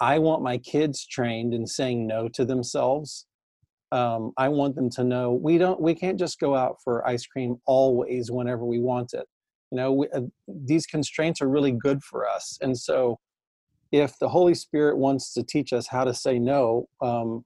I 0.00 0.18
want 0.18 0.42
my 0.42 0.58
kids 0.58 1.06
trained 1.06 1.52
in 1.52 1.66
saying 1.66 2.06
no 2.06 2.28
to 2.28 2.44
themselves. 2.44 3.26
Um, 3.92 4.32
I 4.38 4.48
want 4.48 4.76
them 4.76 4.88
to 4.90 5.04
know 5.04 5.32
we 5.32 5.58
don't 5.58 5.80
we 5.80 5.94
can't 5.94 6.18
just 6.18 6.38
go 6.38 6.54
out 6.54 6.76
for 6.84 7.06
ice 7.06 7.26
cream 7.26 7.56
always 7.66 8.30
whenever 8.30 8.64
we 8.64 8.78
want 8.78 9.12
it. 9.12 9.26
You 9.70 9.76
know, 9.76 9.92
we, 9.92 10.08
uh, 10.10 10.22
these 10.48 10.86
constraints 10.86 11.40
are 11.40 11.48
really 11.48 11.72
good 11.72 12.02
for 12.02 12.28
us, 12.28 12.58
and 12.60 12.76
so 12.76 13.18
if 13.92 14.18
the 14.18 14.28
Holy 14.28 14.54
Spirit 14.54 14.96
wants 14.98 15.32
to 15.34 15.42
teach 15.42 15.72
us 15.72 15.86
how 15.86 16.04
to 16.04 16.14
say 16.14 16.38
no, 16.38 16.88
um, 17.00 17.44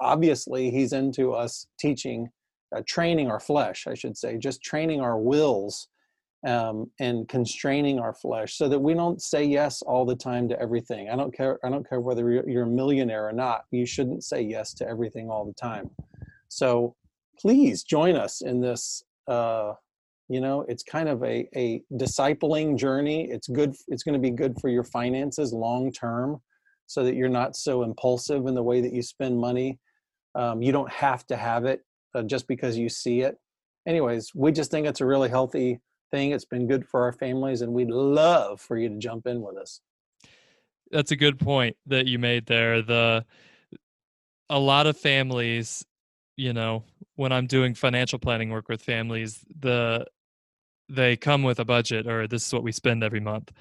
obviously 0.00 0.70
He's 0.70 0.92
into 0.92 1.32
us 1.32 1.66
teaching, 1.78 2.28
uh, 2.74 2.82
training 2.86 3.30
our 3.30 3.40
flesh, 3.40 3.86
I 3.86 3.94
should 3.94 4.16
say, 4.16 4.36
just 4.36 4.62
training 4.62 5.00
our 5.00 5.18
wills 5.18 5.88
um, 6.46 6.90
and 7.00 7.28
constraining 7.28 7.98
our 7.98 8.14
flesh 8.14 8.54
so 8.54 8.68
that 8.68 8.78
we 8.78 8.94
don't 8.94 9.20
say 9.20 9.44
yes 9.44 9.82
all 9.82 10.04
the 10.04 10.14
time 10.14 10.48
to 10.48 10.60
everything. 10.60 11.08
I 11.08 11.16
don't 11.16 11.34
care. 11.34 11.58
I 11.64 11.70
don't 11.70 11.88
care 11.88 12.00
whether 12.00 12.30
you're, 12.46 12.64
a 12.64 12.66
millionaire 12.66 13.28
or 13.28 13.32
not. 13.32 13.64
You 13.70 13.86
shouldn't 13.86 14.24
say 14.24 14.42
yes 14.42 14.72
to 14.74 14.88
everything 14.88 15.30
all 15.30 15.44
the 15.44 15.54
time. 15.54 15.90
So 16.48 16.94
please 17.38 17.82
join 17.82 18.16
us 18.16 18.42
in 18.42 18.60
this. 18.60 19.02
Uh, 19.26 19.72
you 20.28 20.40
know, 20.40 20.64
it's 20.68 20.82
kind 20.82 21.08
of 21.08 21.22
a 21.22 21.48
a 21.56 21.82
discipling 21.92 22.76
journey. 22.76 23.28
It's 23.30 23.48
good. 23.48 23.74
It's 23.88 24.02
going 24.02 24.14
to 24.14 24.18
be 24.20 24.30
good 24.30 24.58
for 24.60 24.68
your 24.68 24.84
finances 24.84 25.52
long 25.52 25.92
term. 25.92 26.40
so 26.86 27.04
that 27.04 27.14
you're 27.14 27.28
not 27.28 27.56
so 27.56 27.82
impulsive 27.82 28.46
in 28.46 28.54
the 28.54 28.62
way 28.62 28.80
that 28.80 28.92
you 28.92 29.02
spend 29.02 29.38
money. 29.38 29.78
Um, 30.34 30.62
you 30.62 30.72
don't 30.72 30.90
have 30.92 31.26
to 31.26 31.36
have 31.36 31.64
it 31.64 31.80
uh, 32.14 32.22
just 32.22 32.46
because 32.46 32.76
you 32.76 32.88
see 32.88 33.20
it. 33.22 33.36
Anyways, 33.86 34.32
we 34.34 34.52
just 34.52 34.70
think 34.70 34.86
it's 34.86 35.00
a 35.00 35.06
really 35.06 35.28
healthy 35.28 35.80
thing. 36.10 36.30
It's 36.32 36.44
been 36.44 36.66
good 36.66 36.86
for 36.86 37.02
our 37.02 37.12
families, 37.12 37.62
and 37.62 37.72
we'd 37.72 37.90
love 37.90 38.60
for 38.60 38.76
you 38.76 38.88
to 38.88 38.96
jump 38.98 39.26
in 39.26 39.42
with 39.42 39.56
us. 39.56 39.80
That's 40.90 41.10
a 41.10 41.16
good 41.16 41.38
point 41.38 41.76
that 41.86 42.06
you 42.06 42.18
made 42.18 42.46
there. 42.46 42.82
The 42.82 43.24
a 44.48 44.58
lot 44.58 44.86
of 44.86 44.96
families, 44.96 45.84
you 46.36 46.52
know, 46.52 46.84
when 47.16 47.32
I'm 47.32 47.46
doing 47.46 47.74
financial 47.74 48.18
planning 48.18 48.50
work 48.50 48.68
with 48.68 48.82
families, 48.82 49.40
the 49.58 50.06
they 50.88 51.16
come 51.16 51.42
with 51.42 51.58
a 51.58 51.64
budget 51.64 52.06
or 52.06 52.26
this 52.26 52.46
is 52.46 52.52
what 52.52 52.62
we 52.62 52.72
spend 52.72 53.02
every 53.02 53.20
month. 53.20 53.52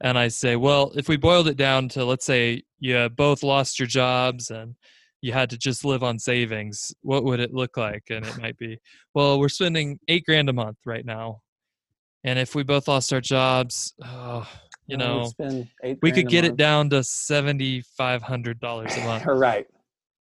And 0.00 0.18
I 0.18 0.28
say, 0.28 0.56
well, 0.56 0.92
if 0.94 1.08
we 1.08 1.16
boiled 1.16 1.48
it 1.48 1.56
down 1.56 1.88
to 1.90 2.04
let's 2.04 2.26
say 2.26 2.62
you 2.78 3.08
both 3.08 3.42
lost 3.42 3.78
your 3.78 3.88
jobs 3.88 4.50
and 4.50 4.74
you 5.22 5.32
had 5.32 5.50
to 5.50 5.58
just 5.58 5.84
live 5.84 6.02
on 6.02 6.18
savings, 6.18 6.92
what 7.02 7.24
would 7.24 7.40
it 7.40 7.54
look 7.54 7.76
like? 7.76 8.04
And 8.10 8.26
it 8.26 8.38
might 8.42 8.58
be, 8.58 8.78
well, 9.14 9.40
we're 9.40 9.48
spending 9.48 9.98
eight 10.08 10.24
grand 10.26 10.48
a 10.48 10.52
month 10.52 10.78
right 10.84 11.04
now. 11.04 11.40
And 12.24 12.38
if 12.38 12.54
we 12.54 12.62
both 12.64 12.88
lost 12.88 13.12
our 13.12 13.20
jobs, 13.20 13.94
oh, 14.04 14.48
you 14.86 14.96
know, 14.96 15.30
we 16.02 16.12
could 16.12 16.28
get 16.28 16.44
it 16.44 16.56
down 16.56 16.90
to 16.90 17.02
seventy 17.02 17.82
five 17.96 18.22
hundred 18.22 18.60
dollars 18.60 18.96
a 18.96 19.00
month. 19.00 19.24
right. 19.26 19.66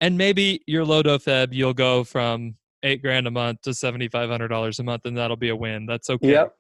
And 0.02 0.18
maybe 0.18 0.62
your 0.68 0.86
Lodo 0.86 1.18
Feb, 1.18 1.50
you'll 1.52 1.74
go 1.74 2.04
from 2.04 2.56
eight 2.86 3.02
grand 3.02 3.28
a 3.28 3.32
month 3.32 3.62
to 3.64 3.74
seventy 3.74 4.08
five 4.08 4.30
hundred 4.30 4.48
dollars 4.48 4.80
a 4.80 4.84
month, 4.84 5.06
and 5.06 5.18
that'll 5.18 5.36
be 5.36 5.50
a 5.50 5.56
win. 5.56 5.86
That's 5.86 6.10
okay. 6.10 6.32
Yep. 6.32 6.56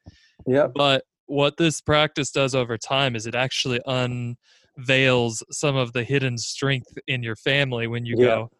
Yep. 0.47 0.71
But 0.76 1.03
what 1.28 1.57
this 1.57 1.82
practice 1.82 2.32
does 2.32 2.53
over 2.53 2.78
time 2.78 3.15
is 3.15 3.26
it 3.26 3.36
actually 3.36 3.80
unveils 3.86 5.43
some 5.51 5.76
of 5.76 5.93
the 5.93 6.03
hidden 6.03 6.38
strength 6.38 6.97
in 7.07 7.23
your 7.23 7.36
family 7.36 7.88
when 7.88 8.05
you 8.05 8.17
go, 8.17 8.51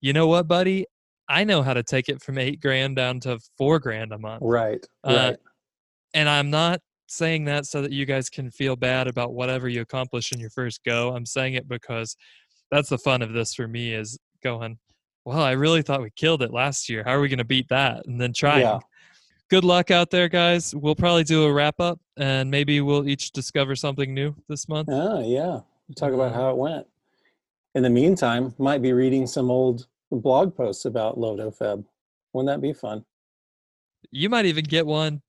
you 0.00 0.12
know 0.12 0.26
what, 0.26 0.46
buddy? 0.46 0.86
I 1.28 1.44
know 1.44 1.62
how 1.62 1.72
to 1.74 1.82
take 1.82 2.08
it 2.08 2.22
from 2.22 2.38
eight 2.38 2.60
grand 2.60 2.96
down 2.96 3.20
to 3.20 3.38
four 3.56 3.78
grand 3.78 4.12
a 4.12 4.18
month. 4.18 4.42
Right. 4.42 4.84
Uh, 5.02 5.30
right. 5.30 5.36
And 6.12 6.28
I'm 6.28 6.50
not 6.50 6.80
saying 7.06 7.46
that 7.46 7.66
so 7.66 7.82
that 7.82 7.92
you 7.92 8.06
guys 8.06 8.28
can 8.28 8.50
feel 8.50 8.76
bad 8.76 9.08
about 9.08 9.32
whatever 9.32 9.68
you 9.68 9.80
accomplish 9.80 10.32
in 10.32 10.40
your 10.40 10.50
first 10.50 10.84
go. 10.84 11.14
I'm 11.14 11.26
saying 11.26 11.54
it 11.54 11.68
because 11.68 12.16
that's 12.70 12.90
the 12.90 12.98
fun 12.98 13.22
of 13.22 13.32
this 13.32 13.54
for 13.54 13.66
me 13.66 13.94
is 13.94 14.18
going, 14.42 14.78
well, 15.24 15.40
I 15.40 15.52
really 15.52 15.82
thought 15.82 16.02
we 16.02 16.10
killed 16.10 16.42
it 16.42 16.52
last 16.52 16.88
year. 16.88 17.02
How 17.04 17.12
are 17.12 17.20
we 17.20 17.28
going 17.28 17.38
to 17.38 17.44
beat 17.44 17.68
that? 17.68 18.06
And 18.06 18.20
then 18.20 18.32
try. 18.32 18.60
Yeah. 18.60 18.78
Good 19.50 19.64
luck 19.64 19.90
out 19.90 20.10
there, 20.10 20.28
guys. 20.28 20.74
We'll 20.74 20.94
probably 20.94 21.24
do 21.24 21.44
a 21.44 21.52
wrap 21.52 21.80
up 21.80 22.00
and 22.16 22.50
maybe 22.50 22.80
we'll 22.80 23.08
each 23.08 23.30
discover 23.32 23.76
something 23.76 24.12
new 24.12 24.34
this 24.48 24.68
month. 24.68 24.88
Oh, 24.90 25.20
yeah. 25.20 25.60
talk 25.96 26.12
about 26.12 26.34
how 26.34 26.50
it 26.50 26.56
went. 26.56 26.86
In 27.74 27.82
the 27.82 27.90
meantime, 27.90 28.54
might 28.58 28.82
be 28.82 28.92
reading 28.92 29.26
some 29.26 29.50
old 29.50 29.86
blog 30.10 30.56
posts 30.56 30.84
about 30.84 31.18
Lodo 31.18 31.56
Feb. 31.56 31.84
Wouldn't 32.32 32.48
that 32.48 32.60
be 32.60 32.72
fun? 32.72 33.04
You 34.10 34.28
might 34.28 34.46
even 34.46 34.64
get 34.64 34.86
one 34.86 35.22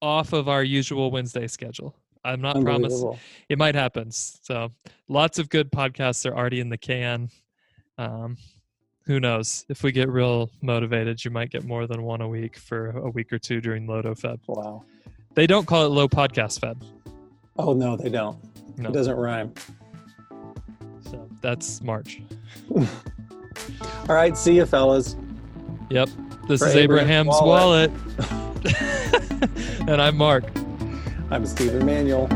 off 0.00 0.32
of 0.32 0.48
our 0.48 0.64
usual 0.64 1.10
Wednesday 1.10 1.46
schedule. 1.46 1.94
I'm 2.24 2.40
not 2.40 2.60
promising. 2.60 3.18
It 3.48 3.58
might 3.58 3.74
happen. 3.74 4.10
So 4.10 4.72
lots 5.08 5.38
of 5.38 5.48
good 5.48 5.70
podcasts 5.70 6.28
are 6.28 6.36
already 6.36 6.60
in 6.60 6.68
the 6.68 6.78
can. 6.78 7.30
Um, 7.98 8.36
who 9.04 9.20
knows? 9.20 9.64
If 9.68 9.82
we 9.82 9.92
get 9.92 10.08
real 10.08 10.50
motivated, 10.60 11.24
you 11.24 11.30
might 11.30 11.50
get 11.50 11.64
more 11.64 11.86
than 11.86 12.02
one 12.02 12.20
a 12.20 12.28
week 12.28 12.56
for 12.56 12.90
a 12.90 13.10
week 13.10 13.32
or 13.32 13.38
two 13.38 13.60
during 13.60 13.86
Lodo 13.86 14.18
Feb. 14.18 14.38
Wow. 14.46 14.84
They 15.34 15.46
don't 15.46 15.66
call 15.66 15.86
it 15.86 15.88
low 15.88 16.08
podcast 16.08 16.60
fed. 16.60 16.82
Oh 17.56 17.72
no, 17.72 17.96
they 17.96 18.08
don't. 18.08 18.38
No. 18.78 18.88
It 18.88 18.92
doesn't 18.92 19.16
rhyme. 19.16 19.52
So 21.10 21.28
that's 21.40 21.82
March. 21.82 22.22
All 22.76 22.86
right, 24.08 24.36
see 24.36 24.56
you 24.56 24.66
fellas. 24.66 25.16
Yep. 25.90 26.08
This 26.48 26.60
for 26.60 26.68
is 26.68 26.76
Abraham's, 26.76 27.28
wallet. 27.28 27.90
wallet. 28.18 28.82
and 29.88 30.00
I'm 30.00 30.16
Mark. 30.16 30.44
I'm 31.30 31.46
Stephen 31.46 31.82
Emanuel. 31.82 32.28